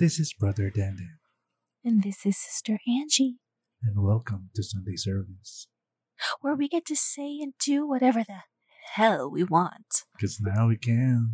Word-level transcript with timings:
This 0.00 0.18
is 0.18 0.32
Brother 0.32 0.70
Dandan, 0.70 1.18
And 1.84 2.02
this 2.02 2.24
is 2.24 2.38
Sister 2.38 2.78
Angie, 2.88 3.36
and 3.82 4.02
welcome 4.02 4.48
to 4.54 4.62
Sunday 4.62 4.96
service. 4.96 5.68
where 6.40 6.54
we 6.56 6.68
get 6.68 6.86
to 6.86 6.96
say 6.96 7.38
and 7.42 7.52
do 7.62 7.86
whatever 7.86 8.24
the 8.24 8.44
hell 8.94 9.30
we 9.30 9.44
want. 9.44 10.04
Because 10.16 10.40
now 10.40 10.68
we 10.68 10.78
can. 10.78 11.32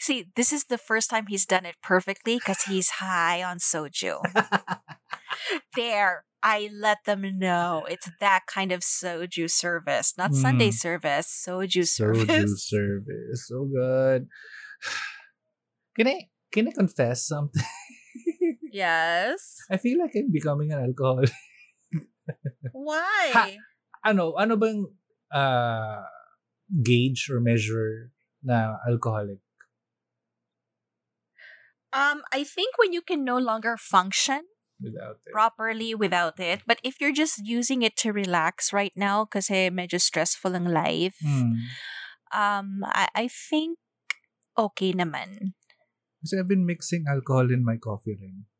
See, 0.00 0.26
this 0.34 0.52
is 0.52 0.64
the 0.64 0.76
first 0.78 1.08
time 1.08 1.26
he's 1.28 1.46
done 1.46 1.64
it 1.66 1.76
perfectly 1.82 2.36
because 2.36 2.62
he's 2.62 2.90
high 2.98 3.44
on 3.44 3.58
soju. 3.58 4.18
there, 5.76 6.24
I 6.42 6.68
let 6.72 6.98
them 7.06 7.22
know 7.38 7.86
it's 7.88 8.10
that 8.18 8.46
kind 8.48 8.72
of 8.72 8.80
soju 8.80 9.48
service, 9.48 10.14
not 10.18 10.34
Sunday 10.34 10.70
Mm. 10.70 10.74
service, 10.74 11.44
soju 11.46 11.82
Soju 11.82 12.26
service. 12.26 12.68
service. 12.68 13.46
So 13.46 13.64
good. 13.72 14.26
Can 15.96 16.08
I 16.08 16.28
can 16.56 16.68
I 16.68 16.72
confess 16.72 17.28
something? 17.28 17.62
yes. 18.72 19.60
I 19.68 19.76
feel 19.76 20.00
like 20.00 20.16
I'm 20.16 20.32
becoming 20.32 20.72
an 20.72 20.80
alcoholic. 20.80 21.28
Why? 22.72 23.60
Ano, 24.00 24.32
ano 24.40 24.56
bang 24.56 24.88
uh, 25.28 26.00
gauge 26.80 27.28
or 27.28 27.44
measure 27.44 28.08
na 28.40 28.80
alcoholic? 28.88 29.44
Um, 31.92 32.24
I 32.32 32.44
think 32.44 32.80
when 32.80 32.92
you 32.92 33.00
can 33.04 33.24
no 33.24 33.36
longer 33.36 33.76
function 33.76 34.48
without 34.80 35.20
it? 35.24 35.32
properly 35.32 35.94
without 35.94 36.40
it, 36.40 36.60
but 36.66 36.80
if 36.84 37.00
you're 37.00 37.14
just 37.14 37.40
using 37.44 37.82
it 37.82 37.96
to 38.04 38.12
relax 38.12 38.72
right 38.72 38.92
now 38.96 39.24
kasi 39.24 39.68
medyo 39.72 40.00
stressful 40.00 40.52
ang 40.56 40.68
life, 40.68 41.16
Hmm. 41.24 41.56
um, 42.36 42.84
I, 42.84 43.08
I 43.14 43.26
think 43.28 43.80
okay 44.60 44.92
naman. 44.92 45.55
Kasi 46.26 46.42
I've 46.42 46.50
been 46.50 46.66
mixing 46.66 47.06
alcohol 47.06 47.54
in 47.54 47.62
my 47.62 47.78
coffee 47.78 48.18
rin. 48.18 48.50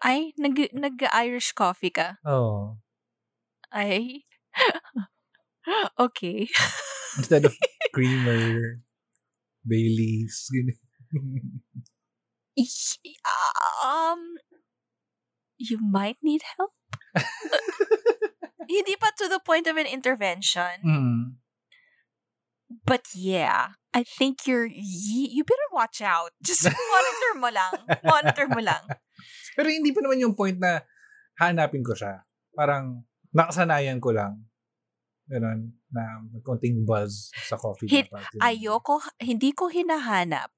Ay, 0.00 0.32
nag, 0.40 0.72
nag-Irish 0.72 1.52
coffee 1.52 1.92
ka? 1.92 2.16
Oh. 2.24 2.80
Ay. 3.68 4.24
okay. 6.00 6.48
Instead 7.20 7.44
of 7.44 7.52
creamer, 7.92 8.80
Baileys. 9.68 10.48
um, 13.84 14.40
you 15.60 15.76
might 15.76 16.16
need 16.24 16.40
help. 16.56 16.72
Hindi 18.64 18.96
pa 18.96 19.12
to 19.12 19.28
the 19.28 19.44
point 19.44 19.68
of 19.68 19.76
an 19.76 19.84
intervention. 19.84 20.80
mm. 20.80 21.39
But 22.70 23.02
yeah, 23.14 23.74
I 23.90 24.06
think 24.06 24.46
you're, 24.46 24.70
you 24.70 25.42
better 25.42 25.70
watch 25.74 25.98
out. 25.98 26.30
Just 26.46 26.64
monitor 26.64 27.32
mo 27.42 27.50
lang. 27.50 27.72
Monitor 28.06 28.46
mo 28.46 28.62
lang. 28.62 28.82
Pero 29.58 29.66
hindi 29.66 29.90
pa 29.90 30.00
naman 30.00 30.22
yung 30.22 30.38
point 30.38 30.54
na 30.54 30.86
hanapin 31.42 31.82
ko 31.82 31.98
siya. 31.98 32.22
Parang 32.54 33.02
nakasanayan 33.34 33.98
ko 33.98 34.14
lang. 34.14 34.46
Ganun, 35.26 35.74
na 35.90 36.22
may 36.26 36.42
konting 36.42 36.82
buzz 36.86 37.30
sa 37.46 37.58
coffee. 37.58 37.90
Hin-. 37.90 38.10
Ayoko, 38.42 39.02
hindi 39.18 39.50
ko 39.54 39.70
hinahanap. 39.70 40.50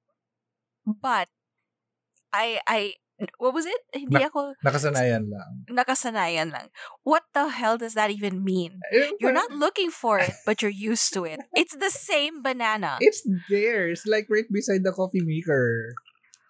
But, 0.85 1.29
I, 2.33 2.61
I, 2.65 2.97
what 3.39 3.55
was 3.55 3.67
it? 3.67 3.81
Hindi 3.93 4.19
Na- 4.23 4.29
ako 4.31 4.55
Nakasanayan 4.65 5.29
lang. 5.31 5.51
nakasanayan 5.71 6.49
lang. 6.53 6.69
What 7.03 7.25
the 7.35 7.49
hell 7.49 7.77
does 7.77 7.95
that 7.95 8.11
even 8.11 8.43
mean? 8.43 8.81
Eh, 8.93 9.13
You're 9.21 9.37
not 9.37 9.51
looking 9.53 9.91
for 9.91 10.19
it, 10.19 10.33
but 10.47 10.61
you're 10.63 10.71
used 10.93 11.13
to 11.15 11.25
it. 11.25 11.41
It's 11.55 11.77
the 11.77 11.91
same 11.91 12.43
banana. 12.43 12.99
It's 13.01 13.23
there. 13.49 13.89
It's 13.89 14.07
like 14.07 14.27
right 14.31 14.47
beside 14.51 14.83
the 14.85 14.93
coffee 14.93 15.23
maker. 15.25 15.95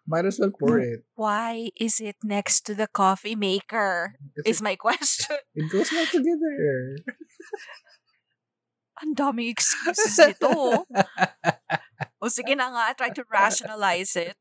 Might 0.02 0.26
as 0.26 0.38
well 0.42 0.50
pour 0.50 0.82
it. 0.82 1.06
Why 1.14 1.70
is 1.78 2.02
it 2.02 2.18
next 2.26 2.66
to 2.66 2.74
the 2.74 2.90
coffee 2.90 3.38
maker? 3.38 4.18
Kasi 4.34 4.50
Is 4.50 4.58
my 4.58 4.74
question. 4.74 5.38
it 5.54 5.70
goes 5.70 5.94
well 5.94 6.06
together. 6.10 6.98
Ang 9.02 9.14
daming 9.14 9.50
excuses 9.50 10.14
nito. 10.26 10.86
O 12.22 12.26
sige 12.30 12.54
na 12.54 12.70
nga, 12.70 12.94
try 12.98 13.10
to 13.14 13.22
rationalize 13.30 14.14
it. 14.18 14.34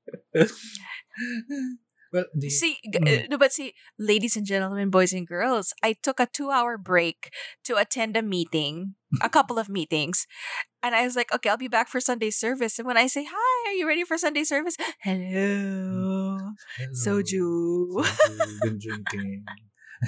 Well, 2.12 2.26
the, 2.36 2.50
See, 2.52 2.76
Mm. 2.86 3.08
uh, 3.08 3.24
no, 3.32 3.38
but 3.40 3.54
see, 3.56 3.72
ladies 3.98 4.36
and 4.36 4.46
gentlemen, 4.46 4.90
boys 4.92 5.14
and 5.16 5.24
girls, 5.28 5.72
I 5.84 5.94
took 5.96 6.20
a 6.20 6.28
two-hour 6.28 6.78
break 6.78 7.32
to 7.66 7.78
attend 7.80 8.18
a 8.18 8.22
meeting, 8.22 8.96
a 9.24 9.30
couple 9.32 9.58
of 9.60 9.70
meetings, 9.70 10.28
and 10.84 10.94
I 10.96 11.06
was 11.08 11.16
like, 11.16 11.32
okay, 11.34 11.50
I'll 11.50 11.58
be 11.62 11.68
back 11.72 11.88
for 11.88 12.00
Sunday 12.04 12.30
service. 12.32 12.78
And 12.80 12.88
when 12.88 12.98
I 13.00 13.08
say, 13.08 13.24
"Hi, 13.30 13.70
are 13.70 13.74
you 13.78 13.88
ready 13.88 14.04
for 14.04 14.18
Sunday 14.18 14.44
service?" 14.44 14.76
Hello, 15.06 16.52
hello. 16.78 16.94
soju. 16.94 17.48
Soju, 18.04 18.52
been 18.62 18.78
drinking. 18.80 19.46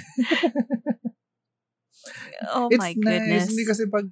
Oh 2.52 2.68
It's 2.68 2.80
my 2.84 2.92
nice. 2.92 3.00
goodness. 3.00 3.48
Hindi 3.48 3.64
kasi 3.64 3.88
pag 3.88 4.04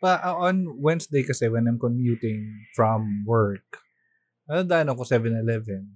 pa, 0.00 0.20
uh, 0.24 0.36
on 0.48 0.64
Wednesday 0.80 1.20
kasi 1.24 1.48
when 1.52 1.68
I'm 1.68 1.76
commuting 1.80 2.48
from 2.72 3.24
work, 3.28 3.84
nadaan 4.48 4.88
ako 4.92 5.04
7-Eleven. 5.04 5.95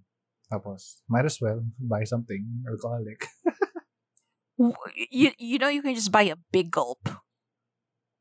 Tapos, 0.50 1.06
might 1.06 1.24
as 1.24 1.38
well 1.40 1.62
buy 1.78 2.02
something 2.04 2.42
alcoholic. 2.66 3.22
You 5.08 5.32
you 5.40 5.56
know 5.56 5.72
you 5.72 5.80
can 5.80 5.96
just 5.96 6.12
buy 6.12 6.28
a 6.28 6.36
big 6.52 6.68
gulp 6.68 7.08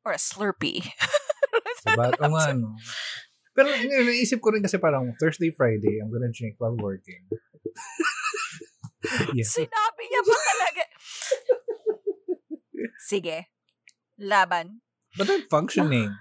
or 0.07 0.15
a 0.15 0.21
Slurpee. 0.21 0.87
O 1.89 2.27
nga, 2.31 2.53
no? 2.55 2.75
Pero 3.55 3.67
naisip 3.71 4.39
ko 4.39 4.55
rin 4.55 4.63
kasi 4.63 4.79
parang 4.79 5.11
Thursday, 5.19 5.51
Friday, 5.51 5.99
I'm 5.99 6.07
gonna 6.11 6.31
drink 6.31 6.55
while 6.59 6.75
working. 6.79 7.27
yeah. 9.35 9.47
Sinabi 9.47 10.03
niya 10.07 10.21
pa 10.23 10.35
talaga. 10.37 10.83
Sige. 13.03 13.37
Laban. 14.15 14.79
But 15.19 15.27
I'm 15.27 15.43
functioning. 15.51 16.15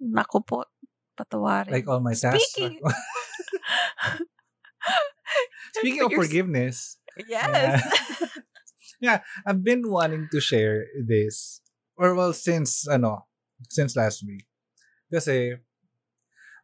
Naku 0.00 0.44
po. 0.44 0.68
Patawarin. 1.16 1.72
Like 1.72 1.88
all 1.88 2.04
my 2.04 2.12
tasks. 2.12 2.52
Speaking- 2.52 2.84
Speaking 5.86 6.04
of 6.04 6.12
forgiveness, 6.12 6.98
Yes. 7.16 7.80
yeah, 9.00 9.20
I've 9.46 9.64
been 9.64 9.88
wanting 9.88 10.28
to 10.32 10.40
share 10.40 10.84
this. 11.00 11.60
Or 11.96 12.14
well, 12.14 12.32
since, 12.32 12.86
ano, 12.88 13.24
since 13.70 13.96
last 13.96 14.20
week. 14.26 14.44
Kasi, 15.12 15.56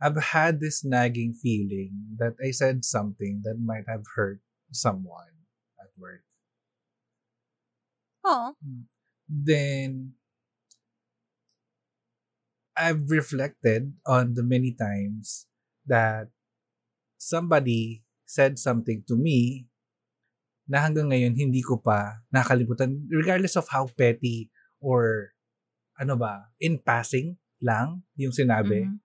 I've 0.03 0.21
had 0.35 0.61
this 0.61 0.85
nagging 0.85 1.33
feeling 1.33 2.19
that 2.19 2.35
I 2.43 2.51
said 2.51 2.85
something 2.85 3.41
that 3.45 3.57
might 3.57 3.89
have 3.89 4.05
hurt 4.15 4.41
someone 4.73 5.47
at 5.81 5.89
work. 5.97 6.25
Oh. 8.25 8.55
Then, 9.29 10.13
I've 12.77 13.09
reflected 13.09 13.95
on 14.05 14.35
the 14.35 14.43
many 14.43 14.73
times 14.73 15.47
that 15.87 16.29
somebody 17.17 18.02
said 18.33 18.57
something 18.57 19.05
to 19.05 19.13
me 19.13 19.69
na 20.65 20.81
hanggang 20.81 21.13
ngayon 21.13 21.37
hindi 21.37 21.61
ko 21.61 21.77
pa 21.77 22.25
nakalimutan 22.33 23.05
regardless 23.13 23.61
of 23.61 23.69
how 23.69 23.85
petty 23.85 24.49
or 24.81 25.29
ano 26.01 26.17
ba, 26.17 26.49
in 26.57 26.81
passing 26.81 27.37
lang 27.61 28.03
yung 28.17 28.33
sinabi. 28.33 28.89
Mhm. 28.89 28.99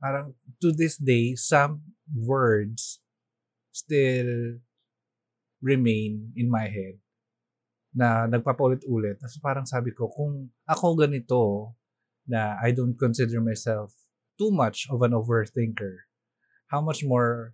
Parang 0.00 0.32
to 0.58 0.72
this 0.72 0.96
day, 0.96 1.36
some 1.36 1.84
words 2.08 3.04
still 3.70 4.58
remain 5.60 6.32
in 6.34 6.48
my 6.48 6.66
head 6.66 6.96
na 7.92 8.24
nagpapaulit-ulit. 8.26 9.20
Tapos 9.20 9.38
parang 9.44 9.68
sabi 9.68 9.92
ko, 9.92 10.08
kung 10.08 10.48
ako 10.64 10.96
ganito, 10.96 11.76
na 12.30 12.56
I 12.62 12.70
don't 12.72 12.96
consider 12.96 13.42
myself 13.42 13.92
too 14.38 14.54
much 14.54 14.88
of 14.88 15.02
an 15.04 15.12
overthinker, 15.12 16.08
how 16.72 16.80
much 16.80 17.04
more 17.04 17.52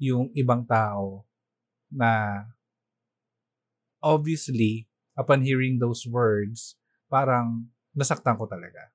yung 0.00 0.32
ibang 0.32 0.64
tao 0.64 1.28
na 1.92 2.42
obviously, 4.00 4.88
upon 5.14 5.44
hearing 5.44 5.76
those 5.76 6.08
words, 6.08 6.80
parang 7.12 7.68
nasaktan 7.92 8.40
ko 8.40 8.48
talaga. 8.48 8.88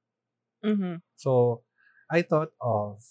Mhm. 0.65 1.05
So, 1.13 1.61
I 2.09 2.25
thought 2.25 2.57
of 2.57 3.05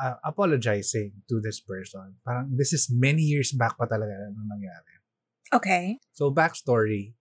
uh, 0.00 0.16
apologizing 0.24 1.20
to 1.28 1.40
this 1.44 1.60
person. 1.60 2.16
Parang 2.24 2.48
this 2.56 2.72
is 2.72 2.88
many 2.88 3.28
years 3.28 3.52
back 3.52 3.76
pa 3.76 3.84
talaga 3.84 4.32
nung 4.32 4.48
nangyari. 4.48 4.94
Okay. 5.52 6.00
So, 6.16 6.32
backstory. 6.32 7.12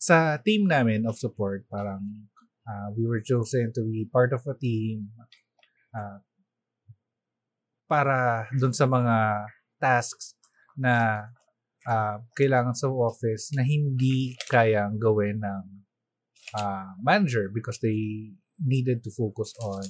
Sa 0.00 0.40
team 0.40 0.64
namin 0.64 1.04
of 1.04 1.20
support, 1.20 1.68
parang 1.68 2.32
uh, 2.64 2.88
we 2.96 3.04
were 3.04 3.20
chosen 3.20 3.76
to 3.76 3.84
be 3.84 4.08
part 4.08 4.32
of 4.32 4.40
a 4.48 4.56
team 4.56 5.12
uh, 5.92 6.22
para 7.88 8.46
dun 8.54 8.76
sa 8.76 8.84
mga 8.84 9.48
tasks 9.80 10.36
na 10.76 11.24
uh, 11.88 12.20
kailangan 12.36 12.76
sa 12.76 12.92
office 12.92 13.50
na 13.56 13.64
hindi 13.64 14.36
kayang 14.46 15.00
gawin 15.00 15.40
ng 15.40 15.64
uh, 16.54 16.92
manager 17.00 17.48
because 17.48 17.80
they 17.80 18.30
needed 18.60 19.00
to 19.02 19.10
focus 19.10 19.54
on 19.64 19.82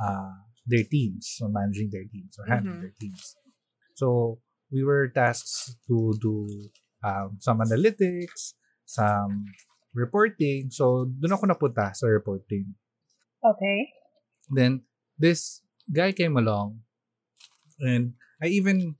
uh, 0.00 0.34
their 0.66 0.84
teams, 0.88 1.36
so 1.38 1.48
managing 1.48 1.92
their 1.92 2.06
teams 2.08 2.34
or 2.40 2.48
handling 2.48 2.80
Mhm. 2.80 2.84
their 2.88 2.96
teams. 2.98 3.36
So 3.94 4.38
we 4.70 4.84
were 4.84 5.08
tasked 5.12 5.76
to 5.88 6.12
do 6.20 6.48
um, 7.02 7.38
some 7.40 7.58
analytics, 7.60 8.54
some 8.84 9.48
reporting. 9.94 10.70
So 10.70 11.08
doon 11.08 11.34
ako 11.34 11.44
napunta 11.50 11.90
sa 11.96 12.06
reporting. 12.06 12.74
Okay. 13.42 13.78
Then 14.50 14.84
this 15.18 15.62
guy 15.88 16.12
came 16.12 16.36
along 16.36 16.84
and 17.80 18.14
I 18.42 18.48
even 18.48 18.96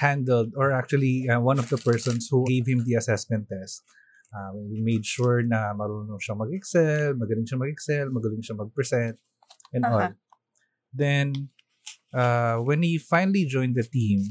handled 0.00 0.56
or 0.56 0.72
actually 0.72 1.28
uh, 1.28 1.40
one 1.40 1.58
of 1.58 1.68
the 1.68 1.76
persons 1.76 2.28
who 2.30 2.44
gave 2.48 2.66
him 2.66 2.84
the 2.84 2.94
assessment 2.94 3.46
test. 3.52 3.84
Uh, 4.30 4.54
we 4.54 4.80
made 4.80 5.04
sure 5.04 5.42
na 5.42 5.74
marunong 5.74 6.22
siya 6.22 6.38
mag-excel, 6.38 7.18
magaling 7.18 7.42
siya 7.42 7.58
mag-excel, 7.58 8.06
magaling 8.14 8.38
siya 8.38 8.54
mag-present, 8.54 9.18
and 9.74 9.82
all. 9.82 10.06
Uh-huh. 10.06 10.14
Then, 10.94 11.50
uh, 12.14 12.62
when 12.62 12.82
he 12.86 12.98
finally 12.98 13.42
joined 13.44 13.74
the 13.74 13.82
team, 13.82 14.22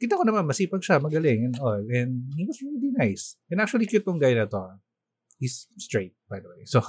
kita 0.00 0.16
ko 0.16 0.24
naman 0.24 0.48
masipag 0.48 0.80
siya, 0.80 1.04
magaling, 1.04 1.52
and 1.52 1.56
all. 1.60 1.84
And 1.84 2.32
he 2.32 2.48
was 2.48 2.58
really 2.64 2.96
nice. 2.96 3.36
And 3.52 3.60
actually, 3.60 3.86
cute 3.86 4.08
tong 4.08 4.18
guy 4.18 4.32
na 4.32 4.48
to. 4.48 4.80
He's 5.36 5.68
straight, 5.76 6.16
by 6.32 6.40
the 6.40 6.48
way. 6.48 6.64
So, 6.64 6.80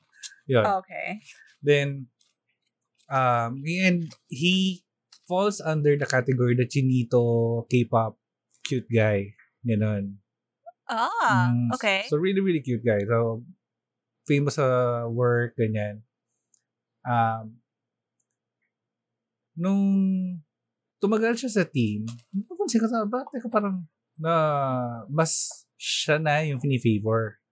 yun. 0.52 0.68
Okay. 0.84 1.24
Then, 1.64 2.11
um, 3.10 3.62
and 3.64 4.12
he 4.28 4.84
falls 5.26 5.62
under 5.62 5.96
the 5.96 6.06
category 6.06 6.54
the 6.54 6.66
chinito 6.66 7.64
K-pop 7.70 8.18
cute 8.66 8.88
guy. 8.90 9.34
Ganon. 9.62 10.18
Ah, 10.90 11.50
Mm, 11.54 11.72
okay. 11.78 12.04
So, 12.10 12.18
really, 12.18 12.42
really 12.42 12.60
cute 12.60 12.84
guy. 12.84 13.00
So, 13.06 13.46
famous 14.26 14.58
sa 14.58 15.06
work, 15.08 15.54
ganyan. 15.56 16.02
Um, 17.06 17.62
nung 19.56 19.84
tumagal 21.02 21.38
siya 21.38 21.62
sa 21.62 21.64
team, 21.66 22.06
napansin 22.30 22.82
ko 22.82 22.86
sa, 22.86 23.06
ba't 23.06 23.26
teka 23.32 23.50
parang 23.50 23.86
na 24.18 24.34
mas 25.10 25.64
siya 25.80 26.20
na 26.20 26.44
yung 26.46 26.62
fini-favor 26.62 27.42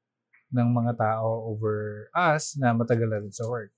ng 0.55 0.69
mga 0.71 0.93
tao 0.99 1.51
over 1.51 2.07
us 2.15 2.55
na 2.59 2.75
matagal 2.75 3.09
na 3.11 3.19
rin 3.23 3.35
sa 3.35 3.47
work. 3.47 3.75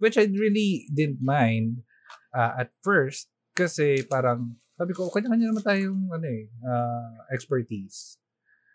Which 0.00 0.16
I 0.16 0.26
really 0.26 0.88
didn't 0.90 1.20
mind 1.20 1.84
uh, 2.32 2.64
at 2.64 2.72
first 2.80 3.28
kasi 3.52 4.02
parang 4.08 4.56
sabi 4.80 4.96
ko, 4.96 5.12
kanya-kanya 5.12 5.52
naman 5.52 5.60
tayong 5.60 6.00
ano 6.08 6.24
eh, 6.24 6.48
uh, 6.64 7.28
expertise. 7.36 8.16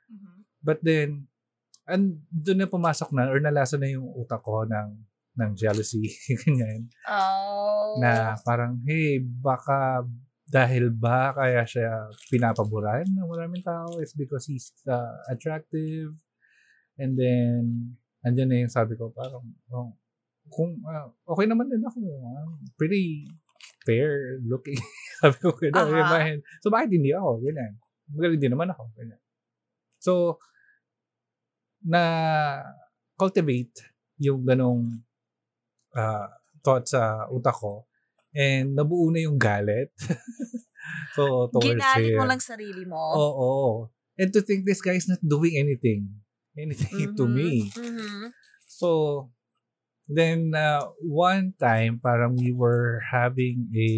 Mhm. 0.06 0.46
But 0.62 0.86
then, 0.86 1.26
and 1.90 2.22
doon 2.30 2.62
na 2.62 2.70
pumasok 2.70 3.10
na 3.14 3.30
or 3.30 3.42
nalasa 3.42 3.78
na 3.78 3.90
yung 3.90 4.06
utak 4.14 4.42
ko 4.42 4.66
ng 4.66 4.90
ng 5.36 5.52
jealousy 5.54 6.10
ganyan 6.46 6.88
Oh. 7.06 8.00
na 8.02 8.40
parang 8.42 8.82
hey 8.88 9.20
baka 9.22 10.02
dahil 10.48 10.90
ba 10.94 11.34
kaya 11.36 11.62
siya 11.66 12.10
pinapaboran 12.30 13.06
ng 13.06 13.28
maraming 13.30 13.62
tao 13.62 14.00
it's 14.02 14.16
because 14.18 14.46
he's 14.50 14.72
uh, 14.90 15.14
attractive 15.30 16.14
and 16.98 17.14
then 17.20 17.94
andyan 18.26 18.50
na 18.50 18.58
yung 18.66 18.74
sabi 18.74 18.96
ko 18.98 19.12
parang 19.14 19.44
oh, 19.70 19.94
kung 20.50 20.78
ah, 20.86 21.10
okay 21.26 21.46
naman 21.50 21.70
din 21.70 21.84
ako 21.84 22.00
ah, 22.22 22.46
pretty 22.78 23.26
fair 23.86 24.42
looking 24.46 24.78
sabi 25.22 25.38
ko 25.42 25.54
gano'n 25.56 25.82
Aha. 25.82 26.00
uh 26.02 26.10
mind. 26.12 26.40
so 26.62 26.70
bakit 26.70 26.94
hindi 26.94 27.14
ako 27.14 27.42
ganyan 27.42 27.74
magaling 28.14 28.42
din 28.42 28.52
naman 28.54 28.70
ako 28.70 28.84
ganyan 28.94 29.22
so 29.98 30.38
na 31.86 32.02
cultivate 33.16 33.86
yung 34.18 34.42
ganong 34.44 35.02
uh, 35.94 36.28
thought 36.66 36.86
sa 36.90 37.30
utak 37.30 37.56
ko 37.56 37.86
and 38.36 38.74
nabuo 38.76 39.08
na 39.14 39.24
yung 39.24 39.38
galit 39.38 39.94
so 41.16 41.48
towards 41.54 41.78
Ginalit 41.78 42.14
mo 42.18 42.26
lang 42.28 42.42
sarili 42.44 42.84
mo. 42.86 43.00
Oo. 43.00 43.52
And 44.16 44.32
to 44.32 44.42
think 44.44 44.64
this 44.64 44.80
guy 44.84 44.96
is 44.96 45.08
not 45.12 45.20
doing 45.24 45.60
anything. 45.60 46.08
Anything 46.56 47.12
to 47.20 47.28
Mhm. 47.28 47.36
me. 47.36 47.52
Mhm. 47.76 48.32
So, 48.68 48.88
then 50.08 50.54
uh, 50.54 50.86
one 51.02 51.54
time, 51.58 52.00
parang 52.02 52.38
we 52.38 52.54
were 52.54 53.02
having 53.10 53.70
a 53.74 53.90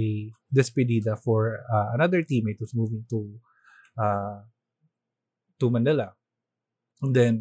despedida 0.54 1.20
for 1.20 1.60
uh, 1.68 1.92
another 1.94 2.24
teammate 2.24 2.60
who's 2.60 2.76
moving 2.76 3.04
to 3.12 3.20
uh, 4.00 4.40
to 5.60 5.70
Manila. 5.70 6.14
And 7.02 7.14
then, 7.14 7.34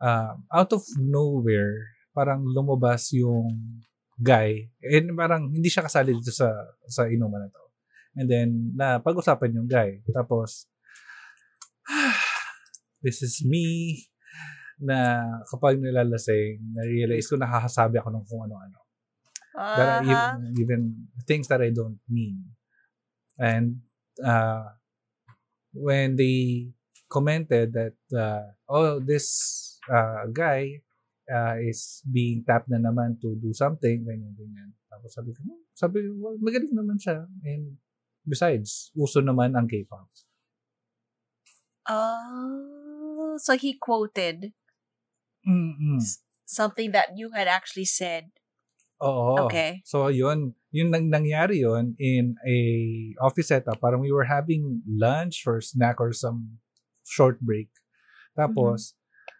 uh, 0.00 0.34
out 0.52 0.72
of 0.72 0.82
nowhere, 0.98 1.94
parang 2.16 2.42
lumabas 2.48 3.12
yung 3.12 3.82
guy. 4.18 4.72
And 4.82 5.14
parang 5.14 5.52
hindi 5.52 5.68
siya 5.68 5.86
kasali 5.86 6.16
dito 6.16 6.32
sa 6.34 6.50
sa 6.88 7.06
inuman 7.06 7.46
na 7.46 7.52
to. 7.52 7.64
And 8.18 8.26
then, 8.26 8.48
na 8.74 8.98
pag-usapan 8.98 9.54
yung 9.54 9.68
guy. 9.70 10.02
Tapos, 10.10 10.66
this 13.04 13.22
is 13.22 13.44
me 13.46 14.08
na 14.78 15.26
kapag 15.50 15.82
nilalasing, 15.82 16.62
na-realize 16.74 17.26
ko 17.26 17.34
nakakasabi 17.34 17.98
ako 17.98 18.08
ng 18.14 18.24
kung 18.26 18.42
ano-ano. 18.46 18.78
That 19.58 19.90
I 20.02 20.06
even, 20.06 20.38
even 20.54 20.80
things 21.26 21.50
that 21.50 21.58
I 21.58 21.74
don't 21.74 21.98
mean. 22.06 22.54
And 23.38 23.82
uh, 24.22 24.70
when 25.74 26.14
they 26.14 26.70
commented 27.10 27.74
that, 27.74 27.98
uh, 28.14 28.54
oh, 28.70 29.02
this 29.02 29.26
uh, 29.90 30.30
guy 30.30 30.82
uh, 31.26 31.58
is 31.58 32.06
being 32.06 32.46
tapped 32.46 32.70
na 32.70 32.78
naman 32.78 33.18
to 33.18 33.34
do 33.34 33.50
something, 33.50 34.06
ganyan, 34.06 34.34
ganyan. 34.38 34.70
Tapos 34.86 35.10
sabi 35.10 35.34
ko, 35.34 35.42
"Hmm," 35.42 35.62
sabi 35.74 36.06
ko, 36.06 36.08
well, 36.22 36.38
magaling 36.38 36.74
naman 36.74 36.96
siya. 36.96 37.26
And 37.42 37.82
besides, 38.22 38.94
uso 38.94 39.18
naman 39.18 39.58
ang 39.58 39.66
K-pop. 39.66 40.06
Oh, 41.88 43.40
so 43.40 43.56
he 43.56 43.80
quoted 43.80 44.52
Mm-mm. 45.48 46.00
something 46.44 46.92
that 46.92 47.16
you 47.16 47.32
had 47.32 47.48
actually 47.48 47.88
said. 47.88 48.28
Oo. 49.00 49.48
Okay. 49.48 49.80
So, 49.88 50.12
yun. 50.12 50.52
Yung 50.74 50.92
nang, 50.92 51.08
nangyari 51.08 51.64
yun 51.64 51.96
in 51.96 52.36
a 52.44 52.56
office 53.24 53.48
setup. 53.48 53.80
Parang 53.80 54.04
we 54.04 54.12
were 54.12 54.28
having 54.28 54.84
lunch 54.84 55.48
or 55.48 55.64
snack 55.64 55.96
or 55.96 56.12
some 56.12 56.60
short 57.08 57.40
break. 57.40 57.72
Tapos, 58.36 58.92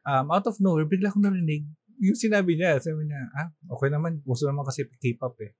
um, 0.08 0.32
out 0.32 0.48
of 0.48 0.56
nowhere, 0.58 0.88
bigla 0.88 1.12
akong 1.12 1.28
narinig 1.28 1.68
yung 1.98 2.16
sinabi 2.16 2.54
niya. 2.54 2.78
Sabi 2.78 3.10
niya, 3.10 3.28
ah, 3.34 3.50
okay 3.74 3.90
naman. 3.90 4.22
Gusto 4.22 4.46
naman 4.46 4.64
kasi 4.64 4.86
K-pop 4.86 5.36
eh. 5.42 5.52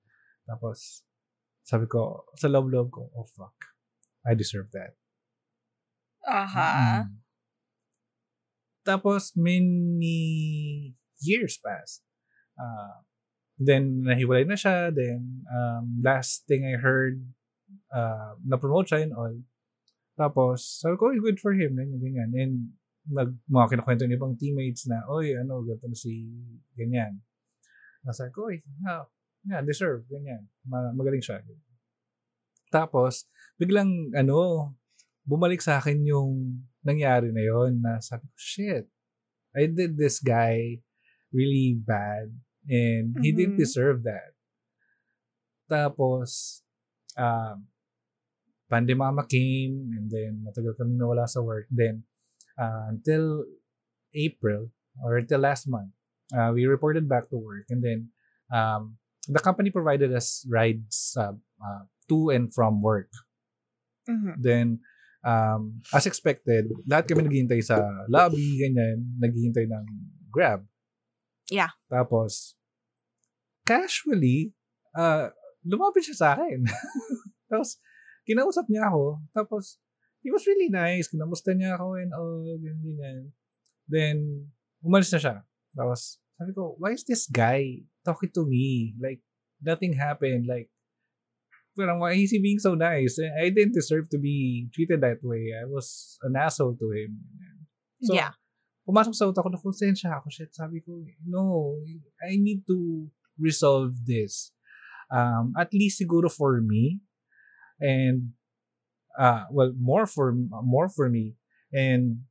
Tapos, 0.47 1.03
sabi 1.67 1.85
ko, 1.85 2.25
sa 2.39 2.49
loob-loob 2.49 2.89
ko, 2.89 3.11
oh 3.13 3.29
fuck. 3.29 3.55
I 4.25 4.33
deserve 4.33 4.71
that. 4.73 4.97
Aha. 6.25 7.05
Mm. 7.05 7.28
Tapos, 8.89 9.37
many 9.37 10.97
years 11.21 11.61
passed. 11.61 12.01
Uh, 12.57 13.05
then, 13.61 14.01
nahiwalay 14.01 14.49
na 14.49 14.57
siya. 14.57 14.89
Then, 14.89 15.45
um, 15.45 16.01
last 16.01 16.49
thing 16.49 16.65
I 16.65 16.81
heard, 16.81 17.21
uh, 17.93 18.41
na-promote 18.41 18.89
siya 18.89 19.05
and 19.05 19.13
all. 19.13 19.37
Tapos, 20.17 20.81
sabi 20.81 20.97
ko, 20.97 21.13
"Uy, 21.13 21.21
good 21.21 21.37
for 21.37 21.53
him. 21.53 21.77
Ganyan, 21.77 22.01
ganyan. 22.01 22.31
And, 22.33 22.55
nag, 23.09 23.37
mga 23.49 23.77
kinukwento 23.77 24.05
ng 24.05 24.17
ibang 24.17 24.35
teammates 24.37 24.85
na, 24.89 25.05
oy, 25.09 25.33
ano, 25.37 25.65
ganito 25.65 25.89
na 25.89 25.97
si 25.97 26.29
ganyan. 26.77 27.21
Nasa 28.05 28.29
ko, 28.33 28.53
oy, 28.53 28.61
yeah, 28.85 29.05
yeah, 29.49 29.63
deserve, 29.65 30.05
ganyan. 30.09 30.49
Ma- 30.69 30.93
magaling 30.93 31.25
siya. 31.25 31.41
Tapos, 32.69 33.25
biglang, 33.57 34.13
ano, 34.13 34.73
bumalik 35.29 35.61
sa 35.61 35.77
akin 35.77 36.01
yung 36.09 36.65
nangyari 36.81 37.29
na 37.29 37.45
yon 37.45 37.85
na 37.85 38.01
sabi 38.01 38.25
ko, 38.25 38.37
shit, 38.41 38.89
I 39.53 39.69
did 39.69 40.01
this 40.01 40.25
guy 40.25 40.81
really 41.29 41.77
bad 41.77 42.33
and 42.65 43.13
he 43.21 43.37
didn't 43.37 43.61
Mhm. 43.61 43.65
deserve 43.65 44.09
that. 44.09 44.33
Tapos, 45.69 46.61
um, 47.13 47.69
pandemama 48.73 49.29
came 49.29 49.93
and 49.97 50.09
then 50.09 50.41
matagal 50.45 50.77
kami 50.81 50.97
nawala 50.97 51.29
sa 51.29 51.45
work. 51.45 51.69
Then, 51.69 52.09
uh, 52.57 52.89
until 52.89 53.45
April 54.17 54.73
or 55.05 55.21
until 55.21 55.45
last 55.45 55.69
month, 55.69 55.93
uh, 56.33 56.53
we 56.57 56.65
reported 56.65 57.05
back 57.09 57.29
to 57.29 57.37
work 57.37 57.69
and 57.69 57.85
then 57.85 58.09
um, 58.49 58.97
the 59.29 59.41
company 59.41 59.69
provided 59.69 60.09
us 60.13 60.45
rides 60.49 61.13
uh, 61.21 61.37
uh, 61.61 61.85
to 62.09 62.33
and 62.33 62.49
from 62.53 62.81
work. 62.81 63.13
Mhm. 64.09 64.41
Then, 64.41 64.81
um, 65.29 65.61
as 65.93 66.09
expected, 66.09 66.73
lahat 66.89 67.05
kami 67.05 67.29
naghihintay 67.29 67.61
sa 67.61 67.77
lobby, 68.09 68.57
ganyan, 68.65 69.05
naghihintay 69.21 69.69
ng 69.69 69.87
Grab. 70.33 70.65
Yeah. 71.49 71.73
Tapos, 71.89 72.57
casually, 73.65 74.53
uh, 74.97 75.33
lumapit 75.65 76.05
siya 76.05 76.17
sa 76.17 76.29
akin. 76.37 76.65
Tapos, 77.53 77.81
kinausap 78.29 78.69
niya 78.69 78.89
ako. 78.89 79.21
Tapos, 79.33 79.81
he 80.21 80.29
was 80.29 80.45
really 80.45 80.69
nice. 80.69 81.09
Kinamusta 81.09 81.57
niya 81.57 81.77
ako 81.81 81.97
and 81.97 82.13
all, 82.13 82.45
ganyan, 82.45 82.77
ganyan. 82.85 83.21
Then, 83.89 84.17
umalis 84.85 85.13
na 85.17 85.21
siya. 85.21 85.37
Tapos, 85.73 86.21
sabi 86.37 86.53
ko, 86.53 86.77
why 86.77 86.93
is 86.93 87.05
this 87.09 87.25
guy 87.29 87.89
talking 88.05 88.33
to 88.37 88.45
me? 88.45 88.93
Like, 89.01 89.25
nothing 89.65 89.97
happened. 89.97 90.45
Like, 90.45 90.69
parang 91.79 92.03
why 92.03 92.19
is 92.19 92.35
he 92.35 92.43
being 92.43 92.59
so 92.59 92.75
nice? 92.75 93.23
I 93.23 93.55
didn't 93.55 93.79
deserve 93.79 94.11
to 94.11 94.19
be 94.19 94.67
treated 94.75 94.99
that 95.07 95.23
way. 95.23 95.55
I 95.55 95.63
was 95.71 96.19
an 96.27 96.35
asshole 96.35 96.75
to 96.75 96.89
him. 96.91 97.23
So, 98.03 98.19
yeah. 98.19 98.35
pumasok 98.83 99.15
sa 99.15 99.31
utak 99.31 99.47
ko 99.47 99.51
na 99.55 99.63
konsensya 99.63 100.19
ako. 100.19 100.27
Shit, 100.35 100.51
sabi 100.51 100.83
ko, 100.83 101.07
no, 101.23 101.79
I 102.19 102.35
need 102.35 102.67
to 102.67 103.07
resolve 103.39 103.95
this. 104.03 104.51
Um, 105.07 105.55
at 105.55 105.71
least 105.71 106.03
siguro 106.03 106.27
for 106.27 106.59
me. 106.59 106.99
And, 107.79 108.35
uh, 109.15 109.47
well, 109.55 109.71
more 109.79 110.11
for, 110.11 110.35
more 110.67 110.91
for 110.91 111.07
me. 111.07 111.39
And, 111.71 112.27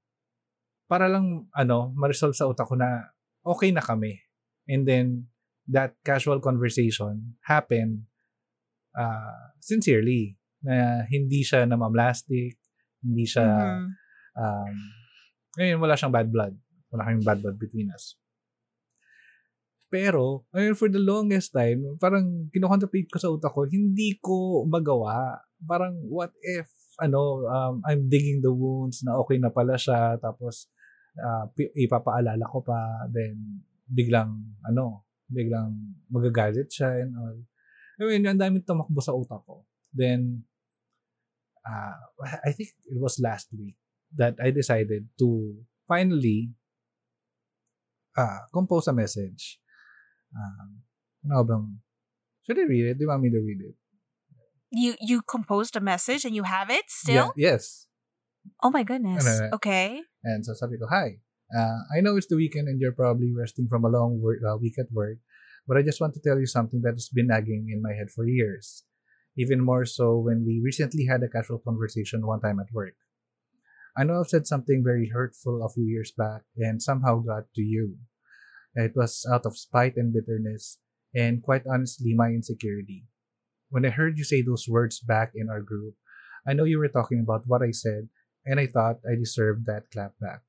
para 0.92 1.08
lang, 1.08 1.48
ano, 1.56 1.96
ma-resolve 1.96 2.36
sa 2.36 2.51
utak 2.51 2.68
ko 2.68 2.75
na 2.75 3.16
okay 3.48 3.72
na 3.72 3.80
kami. 3.80 4.20
And 4.68 4.84
then, 4.84 5.32
that 5.68 6.00
casual 6.04 6.39
conversation 6.39 7.36
happened 7.44 8.08
uh, 8.98 9.54
sincerely. 9.62 10.34
Na 10.66 11.06
hindi 11.06 11.46
siya 11.46 11.70
namamlastic, 11.70 12.58
hindi 13.06 13.25
siya, 13.30 13.46
Mhm. 13.46 13.88
um, 14.36 14.75
ngayon 15.58 15.77
wala 15.77 15.94
siyang 15.94 16.13
bad 16.13 16.30
blood. 16.34 16.58
Wala 16.89 17.06
kaming 17.06 17.24
bad 17.27 17.39
blood 17.46 17.62
between 17.62 17.94
us. 17.94 18.18
Pero, 19.88 20.44
ayun, 20.51 20.75
for 20.75 20.92
the 20.92 21.00
longest 21.00 21.56
time, 21.56 21.96
parang 21.96 22.51
kinocontemplate 22.51 23.08
ko 23.08 23.18
sa 23.24 23.32
utak 23.32 23.56
ko, 23.56 23.63
hindi 23.63 24.20
ko 24.20 24.68
magawa. 24.68 25.39
Parang, 25.63 25.96
what 26.12 26.36
if, 26.44 26.68
ano, 27.00 27.48
um, 27.48 27.80
I'm 27.88 28.12
digging 28.12 28.44
the 28.44 28.51
wounds 28.51 29.00
na 29.08 29.16
okay 29.24 29.39
na 29.39 29.48
pala 29.48 29.80
siya, 29.80 30.20
tapos, 30.20 30.68
uh, 31.16 31.48
ipapaalala 31.80 32.44
ko 32.51 32.60
pa, 32.68 33.08
then, 33.08 33.63
biglang, 33.88 34.60
ano, 34.68 35.08
biglang 35.32 35.72
magagalit 36.12 36.68
siya 36.68 37.08
and 37.08 37.16
all. 37.16 37.39
I 37.98 38.04
mean, 38.06 38.30
ang 38.30 38.38
daming 38.38 38.66
tumakbo 38.66 39.01
sa 39.01 39.18
utak 39.18 39.42
ko. 39.46 39.66
Then, 39.89 40.46
uh, 41.66 41.98
I 42.48 42.54
think 42.54 42.77
it 42.86 42.98
was 42.98 43.18
last 43.18 43.50
week 43.58 43.75
that 44.16 44.38
I 44.38 44.54
decided 44.54 45.10
to 45.20 45.58
finally 45.89 46.54
uh, 48.16 48.46
compose 48.54 48.88
a 48.88 48.94
message. 48.94 49.60
Um, 50.32 50.84
ano 51.25 51.44
bang, 51.44 51.66
should 52.46 52.60
I 52.60 52.66
read 52.70 52.86
it? 52.94 52.98
Do 52.98 53.06
you 53.06 53.10
want 53.10 53.24
me 53.24 53.32
to 53.32 53.42
read 53.42 53.62
it? 53.62 53.75
You 54.70 54.96
you 55.00 55.24
composed 55.24 55.75
a 55.80 55.84
message 55.84 56.27
and 56.27 56.36
you 56.36 56.44
have 56.44 56.70
it 56.70 56.92
still? 56.92 57.32
Yeah, 57.36 57.56
yes. 57.56 57.88
Oh 58.62 58.70
my 58.70 58.84
goodness. 58.84 59.24
Ano, 59.24 59.56
Okay. 59.60 60.04
And 60.24 60.44
so 60.44 60.51
sabi 60.54 60.75
ko, 60.75 60.88
hi, 60.92 61.24
uh, 61.56 61.80
I 61.96 62.04
know 62.04 62.20
it's 62.20 62.27
the 62.27 62.36
weekend 62.36 62.68
and 62.68 62.80
you're 62.80 62.96
probably 62.96 63.32
resting 63.32 63.68
from 63.72 63.86
a 63.86 63.92
long 63.92 64.20
work, 64.20 64.39
uh, 64.44 64.60
week 64.60 64.75
at 64.80 64.92
work, 64.92 65.20
but 65.67 65.77
I 65.77 65.81
just 65.81 66.00
want 66.00 66.13
to 66.13 66.21
tell 66.21 66.39
you 66.39 66.47
something 66.47 66.81
that 66.83 66.93
has 66.93 67.09
been 67.09 67.27
nagging 67.27 67.69
in 67.71 67.81
my 67.81 67.93
head 67.93 68.09
for 68.09 68.25
years. 68.25 68.83
Even 69.38 69.62
more 69.62 69.86
so 69.86 70.17
when 70.17 70.45
we 70.45 70.62
recently 70.63 71.05
had 71.05 71.21
a 71.21 71.29
casual 71.29 71.59
conversation 71.59 72.25
one 72.25 72.39
time 72.39 72.59
at 72.59 72.74
work. 72.74 72.95
I 73.97 74.03
know 74.03 74.19
I've 74.19 74.27
said 74.27 74.47
something 74.47 74.83
very 74.83 75.09
hurtful 75.09 75.63
a 75.63 75.69
few 75.69 75.86
years 75.86 76.12
back 76.12 76.41
and 76.55 76.81
somehow 76.81 77.19
got 77.19 77.53
to 77.55 77.62
you. 77.62 77.97
It 78.75 78.93
was 78.95 79.25
out 79.31 79.45
of 79.45 79.57
spite 79.57 79.97
and 79.97 80.13
bitterness, 80.13 80.77
and 81.15 81.41
quite 81.41 81.65
honestly, 81.65 82.13
my 82.13 82.29
insecurity. 82.29 83.05
When 83.69 83.86
I 83.86 83.89
heard 83.89 84.17
you 84.17 84.24
say 84.24 84.41
those 84.41 84.67
words 84.69 85.00
back 85.00 85.31
in 85.33 85.50
our 85.50 85.62
group, 85.62 85.95
I 86.47 86.53
know 86.53 86.63
you 86.63 86.77
were 86.77 86.88
talking 86.88 87.19
about 87.19 87.47
what 87.47 87.63
I 87.63 87.71
said, 87.71 88.07
and 88.45 88.59
I 88.59 88.67
thought 88.67 89.01
I 89.03 89.15
deserved 89.15 89.65
that 89.65 89.89
clap 89.91 90.13
back. 90.21 90.41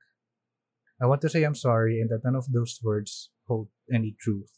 I 1.00 1.06
want 1.06 1.22
to 1.22 1.28
say 1.28 1.42
I'm 1.42 1.54
sorry 1.54 2.00
and 2.00 2.10
that 2.10 2.24
none 2.24 2.34
of 2.34 2.52
those 2.52 2.78
words 2.82 3.30
hold 3.46 3.68
any 3.92 4.14
truth. 4.20 4.52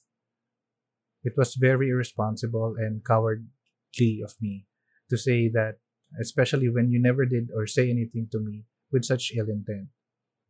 It 1.22 1.34
was 1.36 1.54
very 1.54 1.90
irresponsible 1.90 2.76
and 2.78 3.04
cowardly 3.04 4.22
of 4.24 4.34
me 4.40 4.66
to 5.10 5.18
say 5.18 5.48
that, 5.48 5.78
especially 6.20 6.68
when 6.68 6.90
you 6.90 7.00
never 7.00 7.26
did 7.26 7.50
or 7.54 7.66
say 7.66 7.90
anything 7.90 8.28
to 8.32 8.40
me 8.40 8.64
with 8.90 9.04
such 9.04 9.32
ill 9.36 9.48
intent. 9.48 9.88